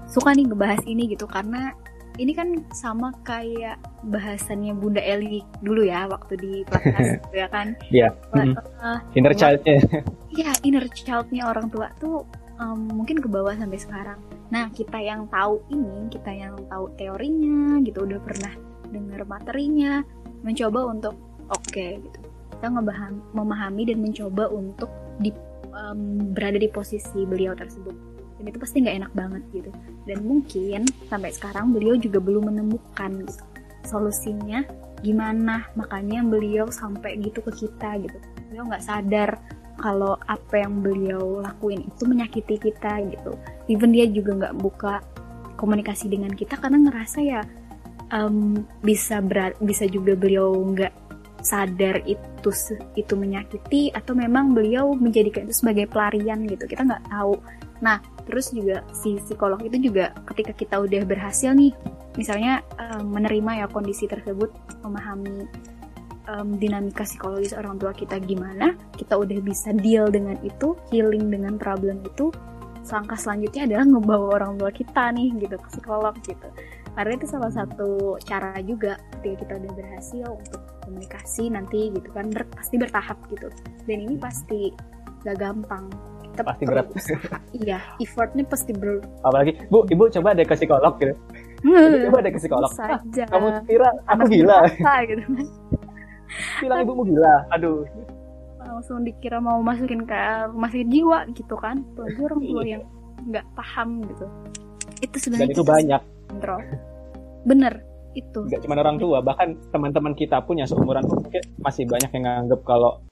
[0.05, 1.73] suka nih ngebahas ini gitu karena
[2.13, 6.77] ini kan sama kayak bahasannya Bunda Eli dulu ya waktu di gitu
[7.41, 8.13] ya kan Iya.
[8.29, 8.53] Wah, Mm.
[8.59, 9.75] eh, inner child-nya
[10.29, 12.21] ya inner child-nya orang tua tuh
[12.60, 14.20] em, mungkin ke bawah sampai sekarang.
[14.54, 18.54] Nah kita yang tahu ini, kita yang tahu teorinya, gitu udah pernah
[18.94, 20.06] dengar materinya,
[20.46, 21.16] mencoba untuk
[21.50, 22.20] oke gitu.
[22.54, 24.89] Kita ngebaham, memahami dan mencoba untuk
[25.20, 25.34] di,
[25.74, 27.96] em, berada di posisi beliau tersebut.
[28.38, 29.72] Dan itu pasti nggak enak banget gitu.
[30.04, 33.44] Dan mungkin sampai sekarang beliau juga belum menemukan gitu,
[33.88, 34.68] solusinya
[35.02, 35.68] gimana.
[35.80, 38.18] Makanya beliau sampai gitu ke kita gitu.
[38.52, 39.39] Beliau nggak sadar
[39.79, 43.33] kalau apa yang beliau lakuin itu menyakiti kita gitu.
[43.67, 45.01] Even dia juga nggak buka
[45.57, 47.41] komunikasi dengan kita karena ngerasa ya
[48.13, 50.93] em, bisa berat, bisa juga beliau nggak
[51.43, 52.49] sadar itu
[52.95, 56.67] itu menyakiti atau memang beliau menjadikan itu sebagai pelarian gitu.
[56.67, 57.36] Kita nggak tahu.
[57.83, 61.75] Nah, terus juga si psikolog itu juga ketika kita udah berhasil nih,
[62.15, 62.63] misalnya
[63.03, 64.51] menerima ya kondisi tersebut,
[64.88, 65.47] memahami
[66.27, 71.57] em, dinamika psikologis orang tua kita gimana, kita udah bisa deal dengan itu, healing dengan
[71.57, 72.29] problem itu,
[72.88, 76.47] langkah selanjutnya adalah ngebawa orang tua kita nih gitu ke psikolog gitu.
[76.93, 82.29] Karena itu salah satu cara juga ketika kita udah berhasil untuk komunikasi nanti gitu kan
[82.29, 83.49] ber- pasti bertahap gitu.
[83.88, 84.69] Dan ini pasti
[85.23, 85.89] gak gampang.
[86.33, 86.89] Kita Pasti berat.
[87.62, 89.01] iya, effortnya pasti ber.
[89.21, 91.13] apalagi bu ibu coba deh ke psikolog gitu
[91.63, 92.97] ibu coba deh ke psikolog ah,
[93.29, 94.57] kamu kira aku Anak gila
[95.05, 95.45] gitu kan.
[96.62, 97.36] Bilang ibumu gila.
[97.54, 97.86] Aduh.
[98.63, 100.17] Langsung dikira mau masukin ke
[100.50, 101.84] rumah sakit jiwa gitu kan.
[101.93, 102.84] Apalagi orang tua yang
[103.28, 104.26] nggak paham gitu.
[105.04, 106.02] Itu dan sebenarnya itu kita banyak.
[106.32, 106.62] Kontrol
[107.43, 107.74] bener
[108.15, 108.39] itu.
[108.48, 112.24] Nggak cuma orang tua bahkan teman-teman kita pun yang seumuran pun mungkin masih banyak yang
[112.24, 113.04] nganggep kalau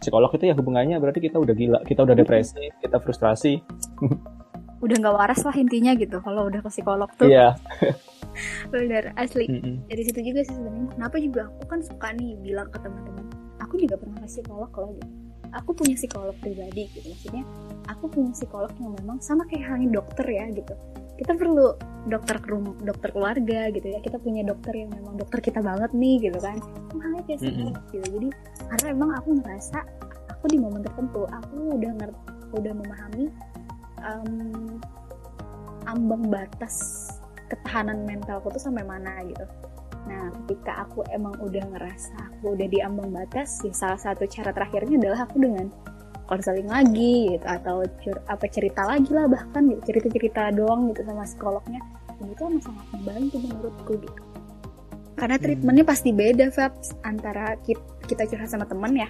[0.00, 3.58] psikolog itu ya hubungannya berarti kita udah gila kita udah depresi kita frustrasi
[4.86, 7.26] udah nggak waras lah intinya gitu kalau udah ke psikolog tuh.
[7.28, 7.58] Iya.
[8.72, 9.48] Bener asli.
[9.48, 9.88] Mm-mm.
[9.90, 10.86] dari situ juga sih sebenarnya.
[10.94, 11.42] Kenapa juga?
[11.50, 13.26] Aku kan suka nih bilang ke teman-teman
[13.66, 15.12] aku juga pernah ke psikolog loh gitu.
[15.56, 17.44] Aku punya psikolog pribadi gitu maksudnya
[17.88, 20.74] aku punya psikolog yang memang sama kayak halnya dokter ya gitu.
[21.16, 21.72] Kita perlu
[22.12, 23.98] dokter rumah dokter keluarga gitu ya.
[24.04, 26.60] Kita punya dokter yang memang dokter kita banget nih gitu kan.
[26.92, 28.06] Halnya kayak psikolog gitu.
[28.20, 28.28] Jadi
[28.68, 29.78] karena emang aku ngerasa
[30.36, 32.20] aku di momen tertentu aku udah ngerti
[32.54, 33.26] udah memahami
[34.06, 34.78] em,
[35.86, 37.08] ambang batas
[37.46, 39.44] ketahanan mentalku tuh sampai mana gitu.
[40.06, 44.54] Nah, ketika aku emang udah ngerasa aku udah di ambang batas, ya salah satu cara
[44.54, 45.66] terakhirnya adalah aku dengan
[46.26, 51.22] konseling lagi gitu atau cur apa cerita lagi lah bahkan gitu cerita-cerita doang gitu sama
[51.22, 51.82] psikolognya.
[52.18, 54.22] Dan itu emang sangat membantu menurutku gitu.
[55.16, 56.72] Karena treatmentnya pasti beda Feb
[57.06, 59.08] antara kita, kita curhat sama temen ya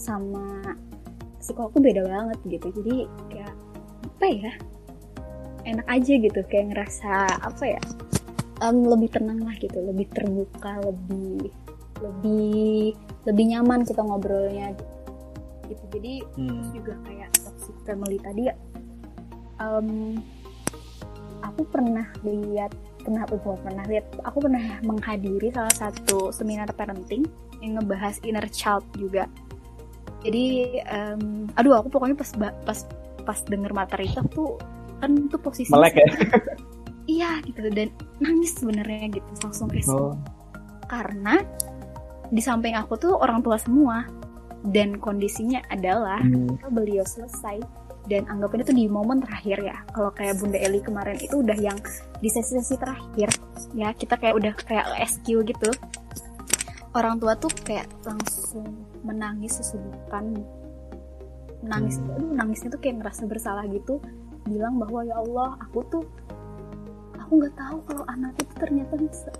[0.00, 0.62] sama
[1.40, 2.68] psikolog tuh beda banget gitu.
[2.80, 2.96] Jadi
[3.32, 3.39] kayak
[4.20, 4.52] apa ya?
[5.64, 7.80] Enak aja gitu kayak ngerasa apa ya?
[8.60, 11.48] Um, lebih tenang lah gitu lebih terbuka lebih
[12.04, 12.92] lebih
[13.24, 14.76] lebih nyaman kita ngobrolnya
[15.72, 15.80] gitu.
[15.96, 16.52] Jadi Hmm.
[16.52, 18.54] terus juga kayak toxic family tadi ya.
[19.56, 20.20] Um,
[21.40, 27.24] aku pernah lihat pernah bukan pernah lihat aku pernah menghadiri salah satu seminar parenting
[27.64, 29.24] yang ngebahas inner child juga.
[30.20, 32.28] Jadi em, aduh aku pokoknya pas
[32.68, 32.84] pas
[33.20, 34.56] pas denger materi itu tuh
[35.00, 36.08] kan tuh posisi Melek ya?
[37.16, 37.64] iya gitu.
[37.68, 39.30] Dan nangis sebenarnya gitu.
[39.40, 40.12] Langsung kayak Oh.
[40.86, 41.40] karena
[42.28, 44.04] di samping aku tuh orang tua semua.
[44.60, 46.52] Dan kondisinya adalah Hmm.
[46.68, 47.64] beliau selesai.
[48.04, 49.76] Dan anggapnya itu di momen terakhir ya.
[49.92, 51.80] Kalau kayak Bunda Eli kemarin itu udah yang
[52.18, 53.32] di sesi-sesi terakhir.
[53.72, 55.70] Ya kita kayak udah kayak SQ gitu.
[56.92, 58.66] Orang tua tuh kayak langsung
[59.00, 60.44] menangis sesudukan
[61.60, 62.16] nangis Hmm.
[62.16, 64.00] aduh nangisnya tuh kayak ngerasa bersalah gitu.
[64.48, 66.04] Bilang bahwa ya Allah aku tuh
[67.16, 69.30] aku nggak tahu kalau anakku tuh ternyata bisa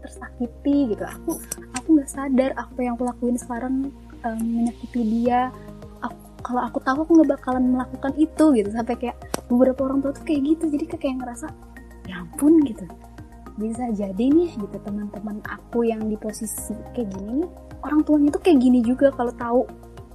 [0.00, 1.04] tersakiti gitu.
[1.04, 1.36] Aku
[1.76, 3.74] aku nggak sadar apa yang aku lakuin sekarang
[4.24, 5.50] em, menyakiti dia.
[6.00, 8.68] Aku- kalau aku tahu aku nggak bakalan melakukan itu gitu.
[8.72, 9.16] Sampai kayak
[9.50, 10.64] beberapa orang tua tuh kayak gitu.
[10.70, 11.46] Jadi kayak, kayak ngerasa
[12.08, 12.86] ya ampun gitu.
[13.60, 14.76] Bisa jadi nih gitu.
[14.80, 19.32] Teman-teman aku yang di posisi kayak gini nih orang tuanya tuh kayak gini juga kalau
[19.32, 19.60] tahu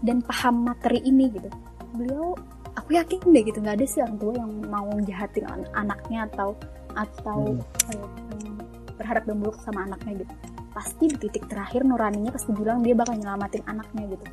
[0.03, 1.49] dan paham materi ini gitu.
[1.95, 2.35] Beliau
[2.75, 6.57] aku yakin deh gitu nggak ada sih orang tua yang mau jahatin an- anaknya atau
[6.95, 7.59] atau
[7.91, 7.95] Hmm.
[8.43, 8.55] em,
[8.95, 10.33] berharap dan buruk sama anaknya gitu.
[10.75, 14.25] Pasti di titik terakhir nuraninya pasti bilang dia bakal nyelamatin anaknya gitu.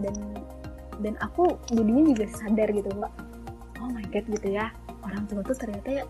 [0.00, 0.14] Dan
[1.00, 3.12] dan aku jadinya juga sadar gitu mbak.
[3.80, 4.70] Oh my god gitu ya
[5.02, 6.04] orang tua tuh ternyata ya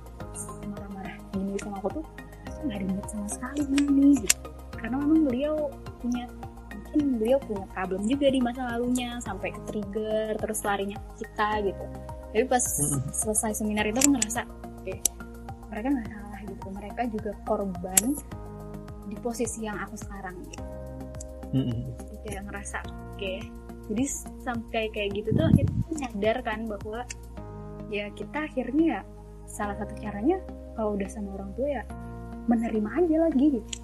[0.69, 2.05] marah-marah gini sama aku tuh
[2.63, 4.39] nggak ada niat sama sekali nih gitu.
[4.77, 5.55] Karena memang beliau
[6.03, 6.27] punya
[6.93, 11.49] mungkin beliau punya problem juga di masa lalunya sampai ke trigger terus larinya ke kita
[11.65, 11.85] gitu.
[12.37, 12.65] Tapi pas
[13.17, 14.95] selesai seminar itu aku ngerasa oke
[15.73, 16.67] mereka nggak salah gitu.
[16.69, 18.05] Mereka juga korban
[19.09, 20.65] di posisi yang aku sekarang gitu.
[21.57, 21.81] Mm-mm.
[21.97, 23.35] Jadi kayak ngerasa oke.
[23.89, 24.05] Jadi
[24.45, 27.01] sampai kayak gitu tuh akhirnya nyadar kan bahwa
[27.89, 29.01] ya kita akhirnya ya
[29.49, 30.45] salah satu caranya
[30.77, 31.85] kalau udah sama orang tua ya
[32.53, 33.82] menerima aja lagi gitu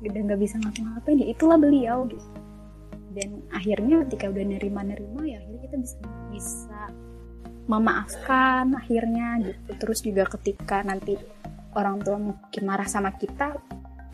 [0.00, 2.28] dan nggak bisa ngapa-ngapain ya itulah beliau gitu.
[3.10, 5.96] Dan akhirnya ketika udah nerima-nerima ya akhirnya kita bisa
[6.30, 6.80] bisa
[7.68, 9.70] memaafkan akhirnya gitu.
[9.76, 11.14] Terus juga ketika nanti
[11.76, 13.54] orang tua mungkin marah sama kita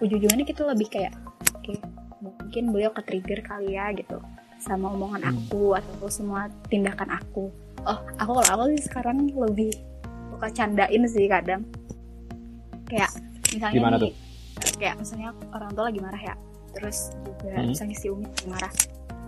[0.03, 1.17] ujung-ujungnya kita lebih kayak
[1.57, 1.73] oke
[2.21, 4.21] mungkin beliau ke trigger kali ya gitu.
[4.61, 5.33] Sama omongan Hmm.
[5.37, 7.49] aku atau semua tindakan aku.
[7.87, 9.73] Oh aku kalau aku sih sekarang lebih
[10.33, 11.63] suka candain sih kadang.
[12.89, 13.13] Kayak
[13.53, 14.13] misalnya Gimana nih,
[14.77, 16.35] kayak misalnya orang tua lagi marah ya.
[16.73, 17.69] Terus juga Hmm.
[17.73, 18.73] misalnya si Umi lagi marah.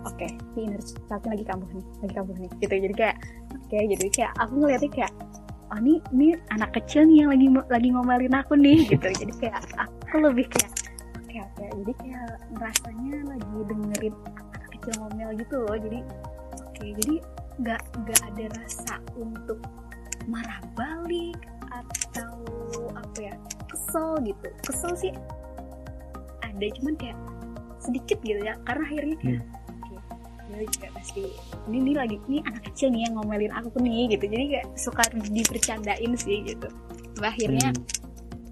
[0.07, 2.73] Oke si inner child-nya lagi kambuh nih lagi kambuh nih gitu.
[2.73, 3.15] Jadi kayak
[3.51, 5.13] oke jadi kayak aku ngeliatnya kayak
[5.69, 9.07] oh ini ini anak kecil nih yang lagi lagi ngomelin aku nih gitu.
[9.11, 10.71] Jadi kayak aku lebih kayak
[11.19, 11.65] oke oke.
[11.83, 12.23] Jadi kayak
[12.55, 14.15] ngerasanya lagi dengerin
[14.55, 15.75] anak kecil ngomel gitu loh.
[15.75, 15.99] Jadi
[16.63, 17.15] oke jadi
[17.59, 19.59] nggak nggak ada rasa untuk
[20.31, 21.35] marah balik
[21.67, 22.39] atau
[22.95, 23.35] apa ya
[23.67, 24.47] kesel gitu.
[24.63, 25.11] Kesel sih
[26.59, 27.17] ada cuman kayak
[27.79, 29.41] sedikit gitu ya karena akhirnya kayak
[29.79, 29.95] oke
[30.49, 31.23] dia juga pasti
[31.71, 34.25] ini, ini lagi ini anak kecil nih yang ngomelin aku nih gitu.
[34.27, 36.67] Jadi kayak suka dibercandain sih gitu.
[37.15, 37.69] Sampai akhirnya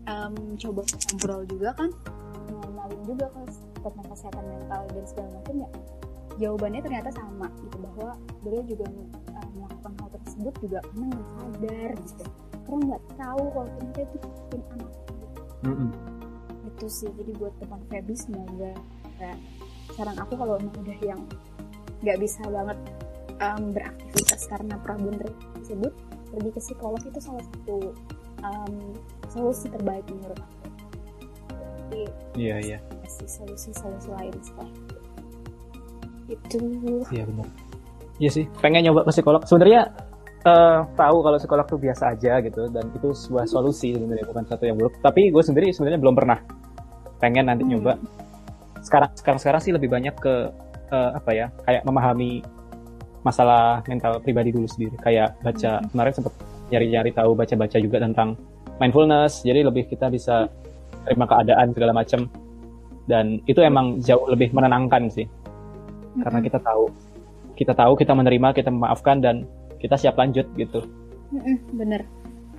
[0.07, 0.31] Hmm.
[0.31, 1.89] em, coba ngobrol juga kan
[2.47, 3.43] ngomelin juga kan
[3.83, 5.69] tentang kesehatan mental dan segala macam ya.
[6.37, 8.09] Jawabannya ternyata sama gitu bahwa
[8.45, 8.85] beliau juga
[9.33, 12.23] eh, melakukan hal tersebut juga karena nggak sadar gitu.
[12.63, 14.91] Karena nggak tahu kalau ternyata itu bikin anak.
[15.65, 15.89] Mm-mm.
[16.77, 18.71] Itu sih jadi buat teman Feby semoga
[19.17, 19.33] ya,
[19.97, 21.21] saran aku kalau emang udah yang
[22.05, 22.77] nggak bisa banget
[23.41, 25.17] em, beraktivitas karena problem
[25.57, 25.93] tersebut
[26.29, 27.77] pergi ke psikolog itu salah satu
[28.45, 28.73] em,
[29.33, 30.55] solusi terbaik menurut aku
[32.37, 34.69] Iya iya kasih solusi-solusi lain setelah
[36.27, 36.59] itu
[37.09, 37.47] iya benar.
[38.19, 39.41] Iya sih pengen nyoba ke psikolog.
[39.47, 39.81] Sebenarnya
[40.43, 44.63] eh, tahu kalau psikolog tuh biasa aja gitu dan itu sebuah solusi sebenarnya bukan satu
[44.67, 44.99] yang buruk.
[44.99, 46.39] Tapi gue sendiri sebenarnya belum pernah.
[47.17, 47.77] Pengen nanti Hmm.
[47.77, 47.93] nyoba.
[48.81, 50.33] Sekarang sekarang sekarang sih lebih banyak ke
[50.87, 52.39] eh, apa ya kayak memahami
[53.25, 54.95] masalah mental pribadi dulu sendiri.
[55.01, 55.87] Kayak baca Hmm.
[55.91, 56.33] kemarin sempat
[56.67, 58.37] nyari-nyari tahu baca-baca juga tentang
[58.79, 59.43] mindfulness.
[59.43, 60.47] Jadi lebih kita bisa
[61.07, 62.27] terima keadaan segala macam
[63.07, 65.23] dan itu emang jauh lebih menenangkan sih
[66.19, 66.91] karena kita tahu
[67.55, 69.47] kita tahu kita menerima kita memaafkan dan
[69.79, 70.83] kita siap lanjut gitu
[71.31, 72.03] Mm-mm, bener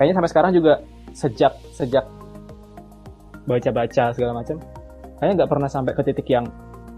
[0.00, 0.80] kayaknya sampai sekarang juga
[1.12, 2.08] sejak sejak
[3.48, 4.60] baca-baca segala macam.
[5.18, 6.44] Kayaknya nggak pernah sampai ke titik yang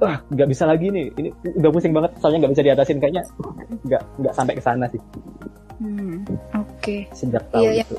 [0.00, 1.06] ah nggak bisa lagi nih.
[1.14, 2.98] Ini udah pusing banget soalnya nggak bisa diatasin.
[2.98, 3.22] Kayaknya
[3.86, 5.00] nggak nggak sampai ke sana sih.
[5.80, 6.96] Hmm, oke.
[7.14, 7.84] Sejak tahu Iya, iya.
[7.86, 7.96] itu.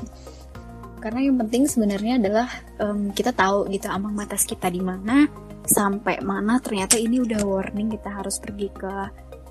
[1.02, 2.46] Karena yang penting sebenarnya adalah
[2.78, 5.26] em, kita tahu gitu ambang batas kita di mana
[5.66, 8.92] sampai mana ternyata ini udah warning kita harus pergi ke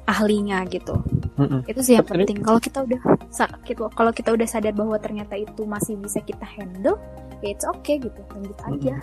[0.07, 0.95] ahlinya gitu.
[1.35, 1.63] Mm-mm.
[1.65, 2.39] itu sih yang penting.
[2.39, 6.43] Kalau kita udah sa- kita- kalau kita udah sadar bahwa ternyata itu masih bisa kita
[6.45, 6.99] handle
[7.41, 8.95] ya it's okay gitu lanjut aja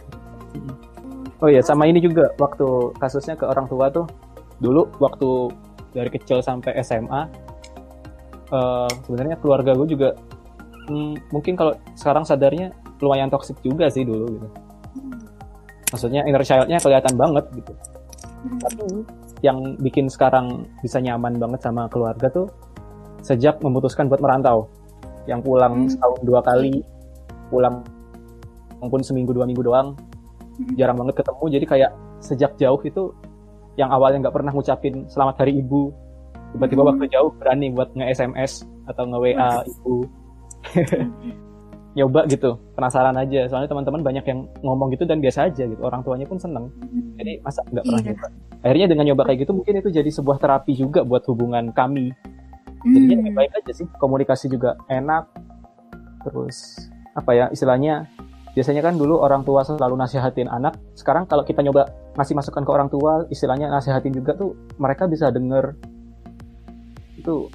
[1.39, 2.67] Oh iya, sama ini juga waktu
[2.99, 4.11] kasusnya ke orang tua tuh
[4.59, 5.55] dulu waktu
[5.95, 7.31] dari kecil sampai SMA
[8.51, 10.19] eh, sebenarnya keluarga gue juga
[10.91, 14.49] hmm, mungkin kalau sekarang sadarnya lumayan toksik juga sih dulu gitu.
[15.95, 17.73] Maksudnya inner child-nya kelihatan banget gitu.
[18.43, 18.59] Hmm.
[18.59, 18.85] Tapi
[19.47, 22.51] yang bikin sekarang bisa nyaman banget sama keluarga tuh
[23.23, 24.67] sejak memutuskan buat merantau.
[25.31, 25.91] Yang pulang Hmm.
[25.93, 26.83] setahun dua kali,
[27.47, 27.87] pulang
[28.79, 29.95] maupun seminggu dua minggu doang,
[30.59, 30.75] Hmm.
[30.75, 31.45] jarang banget ketemu.
[31.55, 33.15] Jadi kayak sejak jauh itu
[33.79, 35.95] yang awalnya nggak pernah ngucapin selamat hari ibu,
[36.51, 36.91] tiba-tiba Hmm.
[36.95, 39.97] waktu jauh berani buat nge-SMS atau nge-WA ibu.
[41.97, 43.51] Nyoba gitu, penasaran aja.
[43.51, 45.83] Soalnya teman-teman banyak yang ngomong gitu dan biasa aja gitu.
[45.83, 46.71] Orang tuanya pun seneng.
[47.19, 48.11] Jadi masa nggak pernah Iya.
[48.15, 48.27] nyoba.
[48.59, 52.15] Akhirnya dengan nyoba kayak gitu mungkin itu jadi sebuah terapi juga buat hubungan kami.
[52.87, 53.21] Jadinya Hmm.
[53.27, 53.87] lebih baik aja sih.
[53.99, 55.27] Komunikasi juga enak.
[56.23, 58.07] Terus apa ya istilahnya?
[58.57, 60.75] Biasanya kan dulu orang tua selalu nasihatin anak.
[60.97, 61.87] Sekarang kalau kita nyoba
[62.17, 65.77] ngasih masukan ke orang tua, istilahnya nasihatin juga tuh mereka bisa denger.
[67.19, 67.53] Itu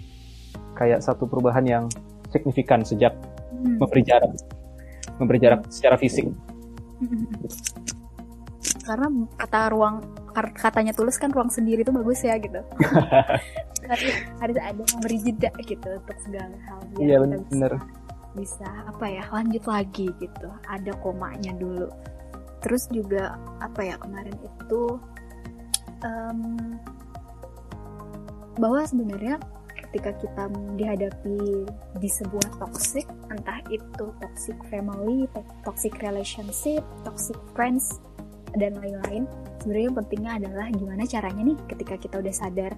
[0.74, 1.84] kayak satu perubahan yang
[2.32, 3.14] signifikan sejak
[3.54, 3.80] Hmm.
[3.80, 4.32] memberi jarak.
[5.22, 6.28] Memberi jarak secara fisik.
[8.84, 9.08] Karena
[9.40, 10.04] kata ruang
[10.58, 12.60] katanya tulus kan ruang sendiri itu bagus ya gitu.
[13.92, 17.20] Harus ada yang memberi jeda gitu untuk segala hal Iya,
[17.52, 17.78] kita
[18.34, 20.48] bisa- apa ya lanjut lagi gitu.
[20.70, 21.90] Ada komanya dulu.
[22.64, 24.84] Terus juga apa ya kemarin itu
[26.04, 26.40] em,
[28.58, 29.42] bahwa sebenarnya
[29.94, 31.70] ketika kita dihadapi
[32.02, 38.02] di sebuah toxic entah itu toxic family to- toxic relationship toxic friends
[38.58, 39.30] dan lain-lain
[39.62, 42.74] sebenarnya pentingnya adalah gimana caranya nih ketika kita udah sadar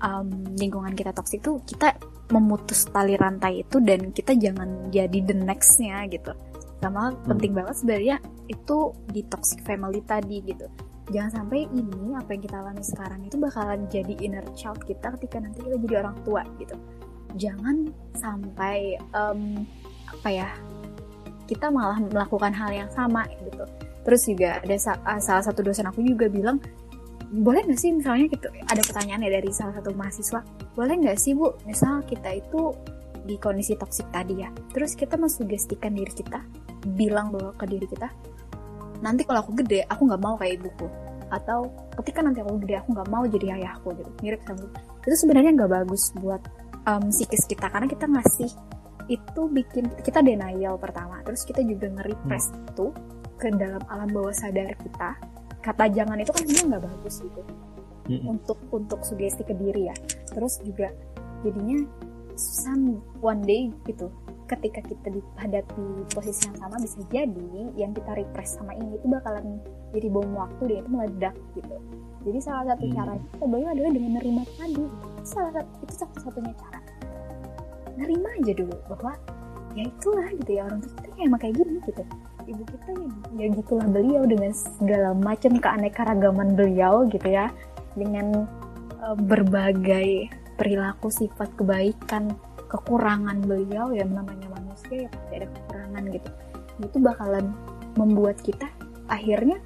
[0.00, 1.96] em, lingkungan kita toxic tuh kita
[2.30, 6.32] memutus tali rantai itu dan kita jangan jadi the nextnya gitu.
[6.80, 8.16] Sama penting banget sebenarnya
[8.48, 8.76] itu
[9.12, 10.66] di toxic family tadi gitu.
[11.10, 15.42] Jangan sampai ini apa yang kita alami sekarang itu bakalan jadi inner child kita ketika
[15.42, 16.76] nanti kita jadi orang tua gitu.
[17.36, 19.66] Jangan sampai em,
[20.08, 20.48] apa ya
[21.50, 23.66] kita malah melakukan hal yang sama gitu.
[24.06, 26.62] Terus juga ada sa- ah, salah satu dosen aku juga bilang
[27.30, 30.42] boleh nggak sih misalnya gitu ada pertanyaan ya dari salah satu mahasiswa
[30.74, 32.74] boleh nggak sih bu misal kita itu
[33.22, 36.42] di kondisi toksik tadi ya terus kita mensugestikan diri kita
[36.98, 38.10] bilang bahwa ke diri kita
[38.98, 40.90] nanti kalau aku gede aku nggak mau kayak ibuku
[41.30, 41.70] atau
[42.02, 44.66] ketika nanti aku gede aku nggak mau jadi ayahku gitu mirip sama
[45.06, 46.42] itu sebenarnya nggak bagus buat
[46.90, 48.50] em, psikis kita karena kita ngasih
[49.10, 52.86] itu bikin kita denial pertama terus kita juga nge-repress itu
[53.38, 55.14] ke dalam alam bawah sadar kita
[55.60, 57.42] kata jangan itu kan sebenarnya nggak bagus gitu.
[58.10, 58.26] Mm-mm.
[58.26, 59.94] untuk untuk sugesti ke diri ya.
[60.34, 60.90] Terus juga
[61.46, 61.86] jadinya
[62.34, 64.10] some one day gitu.
[64.50, 69.62] Ketika kita dihadapi posisi yang sama bisa jadi yang kita repress sama ini itu bakalan
[69.94, 71.76] jadi bom waktu dia itu meledak gitu.
[72.26, 72.94] Jadi salah satu Hmm.
[72.98, 74.84] cara kita adalah dengan nerima tadi.
[75.22, 76.80] Salah satu itu satu-satunya cara.
[77.94, 79.12] Nerima aja dulu bahwa
[79.78, 82.02] ya itulah gitu ya orang tua kita emang kayak gini gitu
[82.50, 87.48] ibu kita ya, ya gitulah beliau dengan segala macam keanekaragaman beliau gitu ya.
[87.94, 88.46] Dengan
[88.98, 92.34] eh, berbagai perilaku sifat kebaikan
[92.70, 96.30] kekurangan beliau ya namanya manusia ya pasti ada kekurangan gitu.
[96.82, 97.46] Itu bakalan
[97.98, 98.66] membuat kita
[99.10, 99.58] akhirnya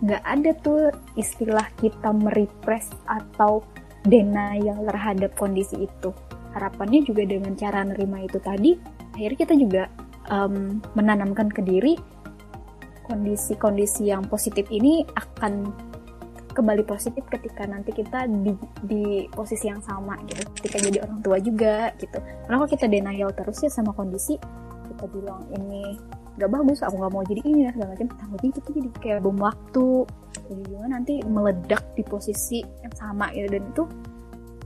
[0.00, 3.64] nggak ada tuh istilah kita merepress atau
[4.04, 6.12] denial terhadap kondisi itu.
[6.56, 8.76] Harapannya juga dengan cara nerima itu tadi
[9.12, 9.82] akhirnya kita juga
[10.32, 11.96] em, menanamkan ke diri
[13.06, 15.70] kondisi-kondisi yang positif ini akan
[16.56, 20.40] kembali positif ketika nanti kita di, di posisi yang sama gitu.
[20.56, 22.16] Ketika jadi orang tua juga gitu.
[22.16, 24.40] Karena kalau kita denial terus ya sama kondisi
[24.88, 26.00] kita bilang ini
[26.40, 28.08] gak bagus aku nggak mau jadi ini dan segala macam.
[28.16, 29.88] Takutnya itu tuh jadi kayak bom waktu.
[30.46, 33.48] Jadi juga nanti meledak di posisi yang sama gitu.
[33.52, 33.84] Dan itu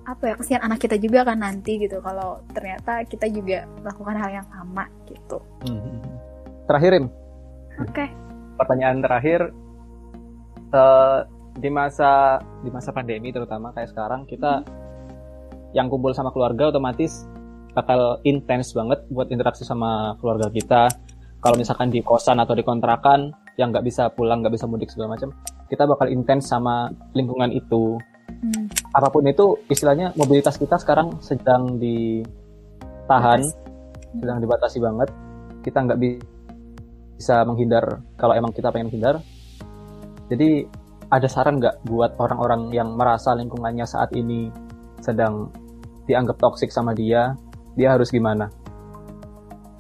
[0.07, 1.99] apa ya kesian anak kita juga kan nanti gitu.
[1.99, 5.43] Kalau ternyata kita juga melakukan hal yang sama gitu.
[5.66, 5.99] Mhm.
[6.70, 7.07] Terakhir Im,
[7.82, 8.30] oke
[8.61, 9.41] pertanyaan terakhir
[10.77, 11.25] uh,
[11.57, 14.61] di masa di masa pandemi terutama kayak sekarang kita
[15.73, 17.25] yang kumpul sama keluarga otomatis
[17.73, 20.91] bakal intens banget buat interaksi sama keluarga kita.
[21.41, 25.17] Kalau misalkan di kosan atau di kontrakan yang nggak bisa pulang nggak bisa mudik segala
[25.17, 25.33] macam
[25.73, 27.97] kita bakal intens sama lingkungan itu.
[28.31, 28.71] Hmm.
[28.95, 33.43] apa pun itu istilahnya mobilitas kita sekarang sedang ditahan
[34.17, 35.09] sedang dibatasi banget.
[35.61, 36.39] Kita nggak bisa
[37.45, 39.21] menghindar kalau emang kita pengen menghindar
[40.31, 40.64] jadi
[41.11, 44.47] ada saran nggak buat orang-orang yang merasa lingkungannya saat ini
[45.03, 45.51] sedang
[46.07, 47.35] dianggap toksik sama dia,
[47.75, 48.47] dia harus gimana?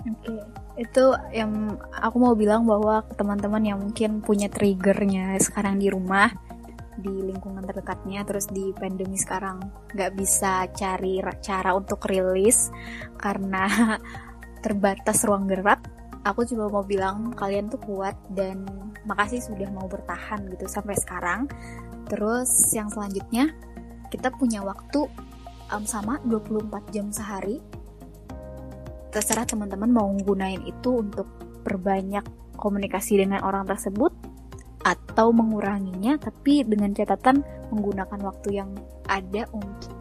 [0.02, 0.42] Oke, okay.
[0.82, 6.34] itu yang aku mau bilang bahwa teman-teman yang mungkin punya triggernya sekarang di rumah,
[6.98, 9.62] di lingkungan terdekatnya, terus di pandemi sekarang
[9.94, 12.74] nggak bisa cari cara untuk rilis
[13.22, 13.70] karena
[14.64, 15.78] terbatas ruang gerak,
[16.24, 18.64] aku cuma mau bilang kalian tuh kuat dan
[19.08, 21.48] makasih sudah mau bertahan gitu sampai sekarang.
[22.10, 23.54] Terus yang selanjutnya
[24.10, 25.06] kita punya waktu
[25.72, 27.62] um, sama 24 jam sehari.
[29.10, 31.26] Terserah teman-teman mau gunain itu untuk
[31.66, 32.22] perbanyak
[32.54, 34.12] komunikasi dengan orang tersebut
[34.80, 38.70] atau menguranginya tapi dengan catatan menggunakan waktu yang
[39.08, 39.92] ada untuk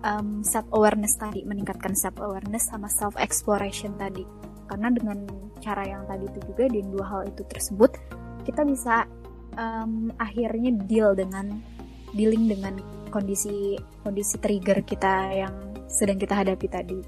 [0.00, 4.24] um, self awareness tadi meningkatkan self awareness sama self exploration tadi
[4.68, 5.28] karena dengan
[5.64, 7.96] cara yang tadi itu juga dan dua hal itu tersebut
[8.44, 9.08] kita bisa
[9.56, 11.64] um, akhirnya deal dengan
[12.12, 12.76] dealing dengan
[13.08, 15.54] kondisi kondisi trigger kita yang
[15.88, 17.00] sedang kita hadapi tadi.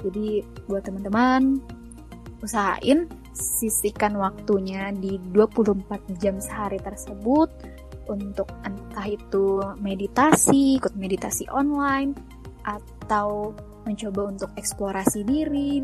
[0.00, 1.60] Jadi buat teman-teman
[2.40, 3.04] usahain
[3.36, 5.84] sisihkan waktunya di 24
[6.20, 7.52] jam sehari tersebut
[8.08, 12.16] untuk entah itu meditasi, ikut meditasi online,
[12.66, 13.54] atau
[13.86, 15.78] mencoba untuk eksplorasi diri,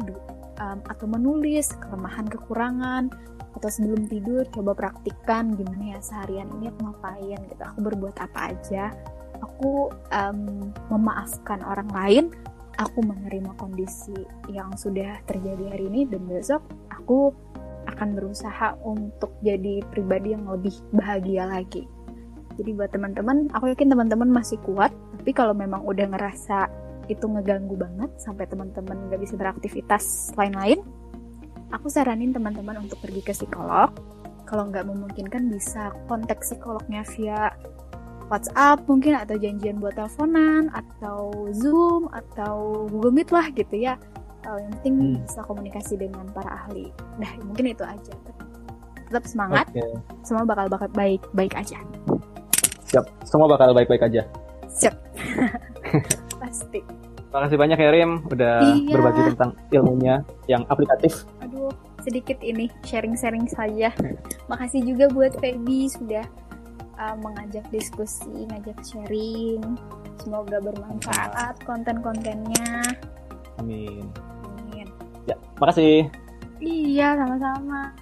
[0.61, 3.13] um, atau menulis kelemahan kekurangan
[3.57, 8.39] atau sebelum tidur coba praktikkan gimana ya seharian ini aku ngapain gitu aku berbuat apa
[8.53, 8.85] aja.
[9.37, 12.25] Aku um, memaafkan orang lain
[12.77, 14.17] aku menerima kondisi
[14.53, 16.61] yang sudah terjadi hari ini dan besok
[16.93, 17.33] aku
[17.89, 21.89] akan berusaha untuk jadi pribadi yang lebih bahagia lagi.
[22.57, 26.69] Jadi buat teman-teman aku yakin teman-teman masih kuat tapi kalau memang udah ngerasa
[27.07, 30.83] itu ngeganggu banget sampai teman-teman gak bisa beraktivitas lain-lain,
[31.71, 33.91] aku saranin teman-teman untuk pergi ke psikolog.
[34.47, 37.51] Kalau nggak memungkinkan bisa kontak psikolognya via
[38.31, 43.95] WhatsApp mungkin atau janjian buat teleponan atau Zoom atau Google Meet lah gitu ya.
[44.47, 45.27] Uh, yang penting hmm.
[45.27, 46.95] bisa komunikasi dengan para ahli.
[47.19, 48.15] Nah mungkin itu aja.
[49.11, 49.67] Tetap semangat.
[49.75, 49.95] Okay.
[50.23, 51.79] Semua bakal bakal baik baik aja.
[52.87, 53.07] Siap.
[53.27, 54.23] Semua bakal baik baik aja.
[54.71, 54.95] Siap.
[56.57, 56.81] Pasti.
[57.37, 58.97] Makasih banyak ya Rim udah iya.
[58.97, 61.29] berbagi tentang ilmunya yang aplikatif.
[61.45, 61.69] Aduh,
[62.01, 63.93] sedikit ini sharing-sharing saja.
[64.49, 66.25] Makasih juga buat Feby sudah
[66.97, 69.61] uh, mengajak diskusi, ngajak sharing.
[70.17, 72.97] Semoga bermanfaat konten-kontennya.
[73.61, 74.09] Amin.
[74.65, 74.89] Amin.
[75.29, 76.09] Ya, makasih.
[76.65, 77.93] Iya, sama-sama.